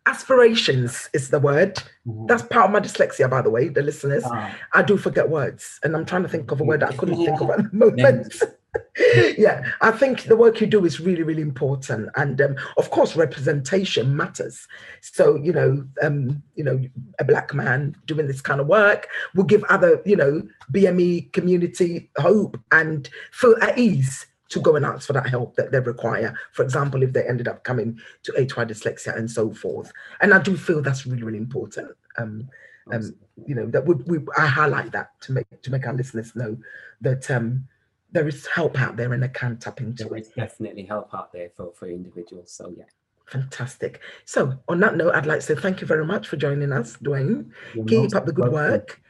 aspirations 0.06 1.10
is 1.14 1.30
the 1.30 1.40
word. 1.40 1.76
Mm-hmm. 2.08 2.28
That's 2.28 2.44
part 2.44 2.66
of 2.66 2.72
my 2.72 2.80
dyslexia, 2.80 3.30
by 3.30 3.42
the 3.42 3.50
way, 3.50 3.70
the 3.70 3.82
listeners. 3.82 4.24
Ah. 4.26 4.56
I 4.74 4.84
do 4.84 4.98
forget 4.98 5.30
words, 5.30 5.80
and 5.84 5.96
I'm 5.96 6.06
trying 6.06 6.24
to 6.24 6.30
think 6.30 6.52
of 6.52 6.62
a 6.62 6.64
word 6.64 6.82
that 6.82 6.94
I 6.94 6.96
couldn't 6.96 7.24
think 7.24 7.42
of 7.42 7.50
at 7.50 7.58
the 7.58 7.78
moment. 7.78 8.34
yeah, 9.38 9.66
I 9.82 9.92
think 9.92 10.24
the 10.24 10.36
work 10.36 10.62
you 10.62 10.68
do 10.68 10.86
is 10.86 11.00
really, 11.00 11.24
really 11.24 11.42
important, 11.42 12.10
and 12.16 12.40
um, 12.42 12.56
of 12.78 12.90
course, 12.90 13.16
representation 13.16 14.16
matters. 14.16 14.68
So, 15.02 15.36
you 15.36 15.54
know, 15.54 15.86
um, 16.02 16.42
you 16.56 16.64
know, 16.64 16.80
a 17.20 17.24
black 17.24 17.54
man 17.54 17.96
doing 18.06 18.28
this 18.28 18.42
kind 18.42 18.62
of 18.62 18.68
work 18.68 19.08
will 19.36 19.44
give 19.44 19.64
other, 19.66 20.02
you 20.06 20.16
know, 20.16 20.42
BME 20.72 21.32
community 21.34 22.10
hope 22.18 22.60
and 22.72 23.10
feel 23.32 23.56
at 23.62 23.78
ease 23.78 24.26
to 24.50 24.62
go 24.62 24.76
and 24.76 24.86
ask 24.86 25.08
for 25.08 25.14
that 25.14 25.28
help 25.28 25.56
that 25.56 25.72
they 25.72 25.80
require. 25.80 26.38
For 26.52 26.64
example, 26.64 27.04
if 27.04 27.14
they 27.14 27.28
ended 27.28 27.48
up 27.48 27.64
coming 27.64 28.00
to 28.24 28.32
A2I 28.34 28.70
dyslexia 28.70 29.18
and 29.18 29.30
so 29.30 29.54
forth. 29.54 29.92
And 30.22 30.34
I 30.34 30.40
do 30.40 30.56
feel 30.56 30.82
that's 30.82 31.06
really, 31.06 31.24
really 31.24 31.40
important. 31.40 31.92
Um, 32.18 32.48
um, 32.92 33.16
you 33.48 33.56
know, 33.56 33.66
that 33.68 33.86
would 33.86 34.08
we, 34.08 34.20
I 34.38 34.46
highlight 34.46 34.92
that 34.92 35.20
to 35.22 35.32
make 35.32 35.62
to 35.64 35.72
make 35.72 35.88
our 35.88 35.94
listeners 35.94 36.36
know 36.36 36.58
that 37.02 37.30
um, 37.32 37.68
there 38.12 38.28
is 38.28 38.48
help 38.48 38.80
out 38.80 38.96
there 38.96 39.14
and 39.14 39.22
they 39.22 39.28
can 39.28 39.58
tap 39.58 39.82
into 39.82 40.06
there 40.06 40.18
is 40.18 40.30
it. 40.30 40.36
definitely 40.36 40.84
help 40.84 41.14
out 41.14 41.34
there 41.34 41.50
for, 41.56 41.74
for 41.74 41.88
individuals. 41.88 42.52
So 42.52 42.74
yeah. 42.78 42.86
Fantastic. 43.28 44.02
So 44.26 44.54
on 44.68 44.80
that 44.82 44.96
note, 44.96 45.16
I'd 45.16 45.26
like 45.26 45.40
to 45.40 45.46
say 45.46 45.56
thank 45.56 45.82
you 45.82 45.88
very 45.88 46.06
much 46.06 46.28
for 46.28 46.38
joining 46.38 46.72
us, 46.72 46.98
Dwayne. 46.98 47.50
You're 47.74 47.86
Keep 47.86 48.16
up 48.16 48.26
the 48.26 48.32
good 48.32 48.52
welcome. 48.52 48.72
work. 48.72 49.02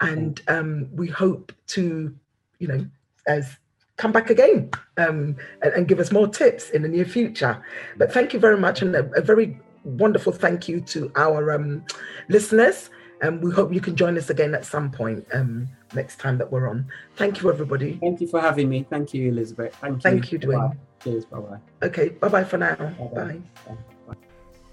And 0.00 0.40
um, 0.48 0.88
we 0.92 1.08
hope 1.08 1.52
to, 1.68 2.14
you 2.58 2.68
know, 2.68 2.86
as 3.26 3.58
come 3.96 4.12
back 4.12 4.30
again 4.30 4.70
um, 4.96 5.36
and, 5.62 5.72
and, 5.74 5.86
give 5.86 6.00
us 6.00 6.10
more 6.10 6.26
tips 6.26 6.70
in 6.70 6.80
the 6.82 6.88
near 6.88 7.04
future. 7.04 7.62
But 7.98 8.10
thank 8.10 8.32
you 8.32 8.40
very 8.40 8.56
much, 8.56 8.80
and 8.80 8.96
a, 8.96 9.04
a 9.12 9.20
very 9.20 9.60
wonderful 9.84 10.32
thank 10.32 10.68
you 10.68 10.80
to 10.80 11.12
our 11.16 11.52
um, 11.52 11.84
listeners. 12.28 12.88
And 13.20 13.42
we 13.42 13.52
hope 13.52 13.74
you 13.74 13.82
can 13.82 13.94
join 13.94 14.16
us 14.16 14.30
again 14.30 14.54
at 14.54 14.64
some 14.64 14.90
point 14.90 15.26
um, 15.34 15.68
next 15.94 16.18
time 16.18 16.38
that 16.38 16.50
we're 16.50 16.68
on. 16.68 16.86
Thank 17.16 17.42
you, 17.42 17.50
everybody. 17.50 17.98
Thank 18.00 18.20
you 18.20 18.26
for 18.26 18.40
having 18.40 18.68
me. 18.68 18.86
Thank 18.88 19.14
you, 19.14 19.28
Elizabeth. 19.28 19.74
Thank 19.76 19.96
you. 19.96 20.00
Thank 20.00 20.32
you, 20.32 20.38
Dwayne. 20.38 20.76
Cheers. 21.02 21.24
Bye 21.24 21.38
bye. 21.40 21.58
Okay. 21.82 22.08
Bye 22.10 22.28
bye 22.28 22.44
for 22.44 22.58
now. 22.58 22.76
Bye. 22.76 23.40
bye. 23.66 24.14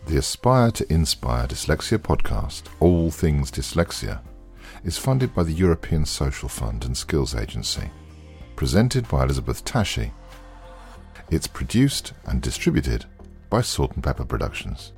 The 0.07 0.17
Aspire 0.17 0.71
to 0.71 0.93
Inspire 0.93 1.47
Dyslexia 1.47 1.97
podcast, 1.97 2.63
All 2.79 3.11
Things 3.11 3.51
Dyslexia, 3.51 4.21
is 4.85 4.97
funded 4.97 5.35
by 5.35 5.43
the 5.43 5.51
European 5.51 6.05
Social 6.05 6.47
Fund 6.47 6.85
and 6.85 6.95
Skills 6.95 7.35
Agency 7.35 7.89
presented 8.57 9.07
by 9.07 9.23
Elizabeth 9.23 9.63
Takyi. 9.63 10.11
It's 11.29 11.47
produced 11.47 12.13
and 12.25 12.41
distributed 12.41 13.05
by 13.49 13.61
Salt 13.61 13.93
and 13.93 14.03
Pepper 14.03 14.25
Productions. 14.25 14.93